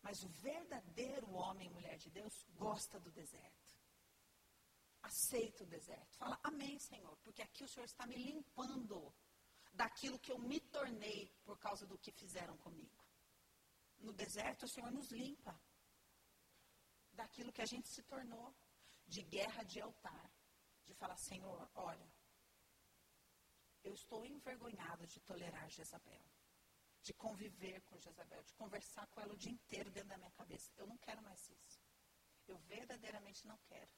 Mas 0.00 0.22
o 0.22 0.28
verdadeiro 0.28 1.30
homem 1.30 1.68
e 1.68 1.74
mulher 1.74 1.98
de 1.98 2.08
Deus 2.08 2.34
gosta 2.54 2.98
do 2.98 3.10
deserto. 3.10 3.78
Aceita 5.02 5.64
o 5.64 5.66
deserto. 5.66 6.16
Fala, 6.16 6.40
amém, 6.42 6.78
Senhor, 6.78 7.14
porque 7.18 7.42
aqui 7.42 7.64
o 7.64 7.68
Senhor 7.68 7.84
está 7.84 8.06
me 8.06 8.16
limpando 8.16 9.14
daquilo 9.74 10.18
que 10.18 10.32
eu 10.32 10.38
me 10.38 10.58
tornei 10.58 11.30
por 11.44 11.58
causa 11.58 11.86
do 11.86 11.98
que 11.98 12.12
fizeram 12.12 12.56
comigo. 12.56 13.04
No 13.98 14.14
deserto, 14.14 14.64
o 14.64 14.68
Senhor 14.68 14.90
nos 14.90 15.10
limpa 15.10 15.54
daquilo 17.12 17.52
que 17.52 17.60
a 17.60 17.66
gente 17.66 17.88
se 17.88 18.02
tornou 18.04 18.56
de 19.10 19.22
guerra 19.22 19.64
de 19.64 19.80
altar, 19.80 20.30
de 20.84 20.94
falar, 20.94 21.16
Senhor, 21.16 21.68
olha, 21.74 22.08
eu 23.82 23.92
estou 23.92 24.24
envergonhado 24.24 25.04
de 25.06 25.18
tolerar 25.20 25.68
Jezabel, 25.68 26.24
de 27.02 27.12
conviver 27.14 27.80
com 27.82 27.98
Jezabel, 27.98 28.42
de 28.44 28.54
conversar 28.54 29.06
com 29.08 29.20
ela 29.20 29.32
o 29.32 29.36
dia 29.36 29.50
inteiro 29.52 29.90
dentro 29.90 30.10
da 30.10 30.16
minha 30.16 30.30
cabeça. 30.30 30.70
Eu 30.76 30.86
não 30.86 30.96
quero 30.98 31.20
mais 31.22 31.40
isso. 31.48 31.80
Eu 32.46 32.56
verdadeiramente 32.58 33.46
não 33.46 33.58
quero. 33.58 33.90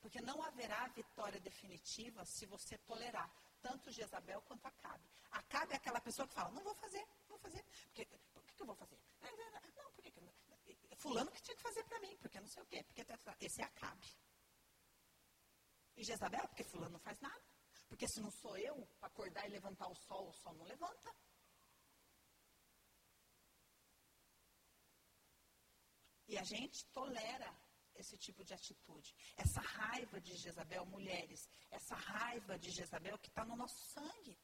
Porque 0.00 0.20
não 0.22 0.42
haverá 0.42 0.88
vitória 0.88 1.40
definitiva 1.40 2.24
se 2.24 2.46
você 2.46 2.78
tolerar 2.78 3.30
tanto 3.60 3.90
Jezabel 3.90 4.40
quanto 4.42 4.64
Acabe. 4.66 5.06
Acabe 5.32 5.74
é 5.74 5.76
aquela 5.76 6.00
pessoa 6.00 6.26
que 6.28 6.34
fala, 6.34 6.50
não 6.50 6.62
vou 6.62 6.74
fazer, 6.76 7.04
não 7.20 7.28
vou 7.28 7.38
fazer. 7.38 7.62
Porque, 7.86 8.06
por 8.32 8.42
que, 8.44 8.54
que 8.54 8.62
eu 8.62 8.66
vou 8.66 8.76
fazer? 8.76 8.98
Não, 9.20 9.92
porque 9.92 10.12
fulano 10.96 11.30
que 11.30 11.42
tinha 11.42 11.56
que 11.56 11.62
fazer 11.62 11.84
para 11.84 12.00
mim, 12.00 12.16
porque 12.16 12.40
não 12.40 12.48
sei 12.48 12.62
o 12.62 12.66
quê. 12.66 12.82
Porque 12.84 13.04
esse 13.46 13.60
é 13.60 13.64
Acabe. 13.64 14.06
E 15.96 16.04
Jezabel, 16.04 16.46
porque 16.48 16.64
fulano 16.64 16.92
não 16.92 17.00
faz 17.00 17.18
nada. 17.20 17.42
Porque 17.88 18.06
se 18.08 18.20
não 18.20 18.30
sou 18.30 18.56
eu, 18.58 18.86
para 18.98 19.08
acordar 19.08 19.46
e 19.46 19.50
levantar 19.50 19.88
o 19.88 19.94
sol, 19.94 20.28
o 20.28 20.32
sol 20.32 20.54
não 20.54 20.64
levanta. 20.64 21.14
E 26.28 26.36
a 26.36 26.42
gente 26.42 26.84
tolera 26.86 27.56
esse 27.94 28.16
tipo 28.18 28.44
de 28.44 28.52
atitude. 28.52 29.14
Essa 29.36 29.60
raiva 29.60 30.20
de 30.20 30.36
Jezabel, 30.36 30.84
mulheres, 30.86 31.48
essa 31.70 31.94
raiva 31.94 32.58
de 32.58 32.70
Jezabel 32.70 33.18
que 33.18 33.28
está 33.28 33.44
no 33.44 33.56
nosso 33.56 33.78
sangue. 33.92 34.38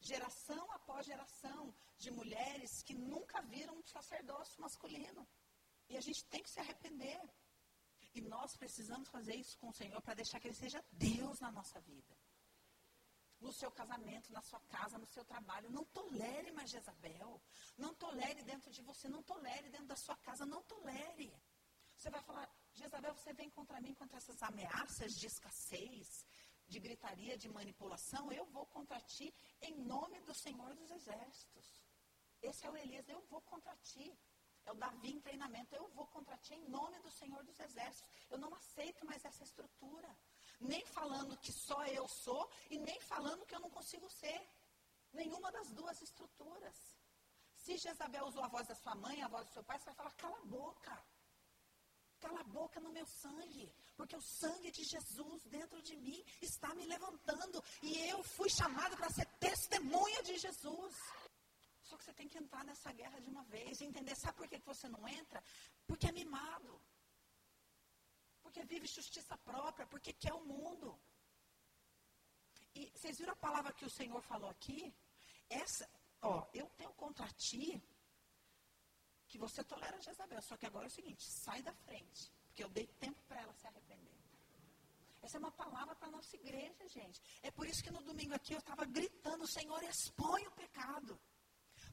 Geração 0.00 0.70
após 0.72 1.06
geração 1.06 1.74
de 1.98 2.10
mulheres 2.10 2.82
que 2.82 2.94
nunca 2.94 3.40
viram 3.42 3.76
um 3.76 3.82
sacerdócio 3.82 4.60
masculino. 4.60 5.26
E 5.88 5.96
a 5.96 6.00
gente 6.00 6.24
tem 6.26 6.42
que 6.42 6.50
se 6.50 6.60
arrepender. 6.60 7.20
E 8.16 8.20
nós 8.22 8.56
precisamos 8.56 9.10
fazer 9.10 9.34
isso 9.36 9.58
com 9.58 9.68
o 9.68 9.74
Senhor 9.74 10.00
para 10.00 10.14
deixar 10.14 10.40
que 10.40 10.48
Ele 10.48 10.54
seja 10.54 10.82
Deus 10.90 11.38
na 11.38 11.52
nossa 11.52 11.78
vida. 11.80 12.16
No 13.38 13.52
seu 13.52 13.70
casamento, 13.70 14.32
na 14.32 14.40
sua 14.40 14.58
casa, 14.60 14.96
no 14.96 15.06
seu 15.06 15.22
trabalho. 15.22 15.70
Não 15.70 15.84
tolere 15.84 16.50
mais 16.52 16.70
Jezabel. 16.70 17.38
Não 17.76 17.92
tolere 17.94 18.42
dentro 18.42 18.70
de 18.70 18.80
você. 18.80 19.06
Não 19.06 19.22
tolere 19.22 19.68
dentro 19.68 19.88
da 19.88 19.96
sua 19.96 20.16
casa. 20.16 20.46
Não 20.46 20.62
tolere. 20.62 21.30
Você 21.94 22.08
vai 22.08 22.22
falar, 22.22 22.48
Jezabel, 22.72 23.14
você 23.14 23.34
vem 23.34 23.50
contra 23.50 23.82
mim 23.82 23.92
contra 23.92 24.16
essas 24.16 24.42
ameaças 24.42 25.14
de 25.14 25.26
escassez, 25.26 26.24
de 26.66 26.80
gritaria, 26.80 27.36
de 27.36 27.50
manipulação. 27.50 28.32
Eu 28.32 28.46
vou 28.46 28.64
contra 28.66 28.98
ti 29.02 29.34
em 29.60 29.74
nome 29.76 30.18
do 30.22 30.32
Senhor 30.34 30.74
dos 30.74 30.90
Exércitos. 30.90 31.84
Esse 32.40 32.66
é 32.66 32.70
o 32.70 32.76
Elias, 32.78 33.06
eu 33.10 33.20
vou 33.28 33.42
contra 33.42 33.76
ti. 33.76 34.18
É 34.66 34.72
o 34.72 34.74
Davi 34.74 35.12
em 35.12 35.20
treinamento. 35.20 35.74
Eu 35.74 35.88
vou 35.88 36.06
contra 36.08 36.36
ti 36.38 36.54
em 36.54 36.68
nome 36.68 36.98
do 37.00 37.10
Senhor 37.10 37.42
dos 37.44 37.58
Exércitos. 37.58 38.10
Eu 38.28 38.38
não 38.38 38.52
aceito 38.54 39.06
mais 39.06 39.24
essa 39.24 39.44
estrutura. 39.44 40.10
Nem 40.60 40.84
falando 40.86 41.38
que 41.38 41.52
só 41.52 41.84
eu 41.86 42.06
sou 42.08 42.50
e 42.70 42.78
nem 42.78 43.00
falando 43.00 43.46
que 43.46 43.54
eu 43.54 43.60
não 43.60 43.70
consigo 43.70 44.08
ser. 44.10 44.40
Nenhuma 45.12 45.50
das 45.52 45.70
duas 45.70 46.00
estruturas. 46.02 46.76
Se 47.54 47.76
Jezabel 47.76 48.26
usou 48.26 48.44
a 48.44 48.48
voz 48.48 48.66
da 48.66 48.74
sua 48.74 48.94
mãe, 48.94 49.22
a 49.22 49.28
voz 49.28 49.46
do 49.46 49.52
seu 49.52 49.64
pai, 49.64 49.78
você 49.78 49.86
vai 49.86 49.94
falar, 49.94 50.12
cala 50.12 50.38
a 50.38 50.44
boca. 50.44 51.04
Cala 52.20 52.40
a 52.40 52.44
boca 52.44 52.80
no 52.80 52.90
meu 52.90 53.06
sangue, 53.06 53.70
porque 53.94 54.16
o 54.16 54.22
sangue 54.22 54.70
de 54.70 54.82
Jesus 54.82 55.44
dentro 55.44 55.82
de 55.82 55.96
mim 55.96 56.24
está 56.40 56.74
me 56.74 56.86
levantando 56.86 57.62
e 57.82 58.08
eu 58.08 58.22
fui 58.22 58.48
chamado 58.48 58.96
para 58.96 59.10
ser 59.10 59.26
testemunha 59.38 60.22
de 60.22 60.38
Jesus. 60.38 60.94
Só 61.88 61.96
que 61.96 62.04
você 62.04 62.14
tem 62.20 62.28
que 62.28 62.38
entrar 62.38 62.64
nessa 62.64 62.90
guerra 63.00 63.18
de 63.20 63.28
uma 63.32 63.44
vez 63.44 63.80
e 63.80 63.84
entender. 63.84 64.14
Sabe 64.16 64.36
por 64.38 64.48
que 64.48 64.58
você 64.72 64.88
não 64.88 65.06
entra? 65.08 65.42
Porque 65.86 66.08
é 66.08 66.12
mimado. 66.12 66.72
Porque 68.42 68.64
vive 68.64 68.86
justiça 68.98 69.36
própria, 69.50 69.86
porque 69.86 70.12
quer 70.12 70.34
o 70.34 70.44
mundo. 70.44 70.88
E 72.74 72.90
vocês 72.90 73.18
viram 73.18 73.34
a 73.34 73.44
palavra 73.46 73.72
que 73.72 73.84
o 73.84 73.94
Senhor 73.98 74.20
falou 74.22 74.50
aqui? 74.50 74.80
Essa, 75.48 75.88
ó, 76.20 76.34
eu 76.52 76.68
tenho 76.70 76.92
contra 76.94 77.28
ti 77.44 77.82
que 79.28 79.38
você 79.38 79.62
tolera 79.62 80.00
Jezabel. 80.00 80.42
Só 80.42 80.56
que 80.56 80.66
agora 80.66 80.86
é 80.86 80.92
o 80.92 80.98
seguinte, 80.98 81.22
sai 81.44 81.62
da 81.62 81.72
frente. 81.86 82.32
Porque 82.48 82.64
eu 82.64 82.68
dei 82.68 82.86
tempo 83.04 83.20
para 83.28 83.40
ela 83.42 83.54
se 83.54 83.66
arrepender. 83.66 84.16
Essa 85.22 85.36
é 85.38 85.40
uma 85.40 85.52
palavra 85.52 85.94
para 85.94 86.08
a 86.08 86.16
nossa 86.16 86.34
igreja, 86.36 86.88
gente. 86.88 87.20
É 87.42 87.50
por 87.50 87.66
isso 87.66 87.82
que 87.82 87.90
no 87.90 88.02
domingo 88.02 88.34
aqui 88.34 88.54
eu 88.54 88.58
estava 88.58 88.84
gritando, 88.84 89.46
Senhor, 89.46 89.82
expõe 89.84 90.46
o 90.46 90.52
pecado 90.52 91.18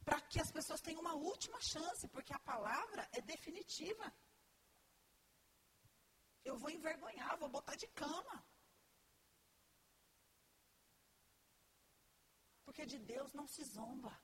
para 0.04 0.22
que 0.22 0.40
as 0.40 0.52
pessoas 0.52 0.82
tenham 0.82 1.02
uma 1.02 1.16
última 1.16 1.60
chance, 1.62 2.08
porque 2.10 2.34
a 2.34 2.40
palavra 2.40 3.10
é 3.14 3.22
definitiva. 3.22 4.14
Eu 6.44 6.58
vou 6.58 6.70
envergonhar, 6.70 7.38
vou 7.38 7.50
botar 7.50 7.76
de 7.76 7.88
cama. 7.88 8.46
Porque 12.66 12.86
de 12.86 13.00
Deus 13.00 13.34
não 13.34 13.48
se 13.48 13.64
zomba. 13.64 14.23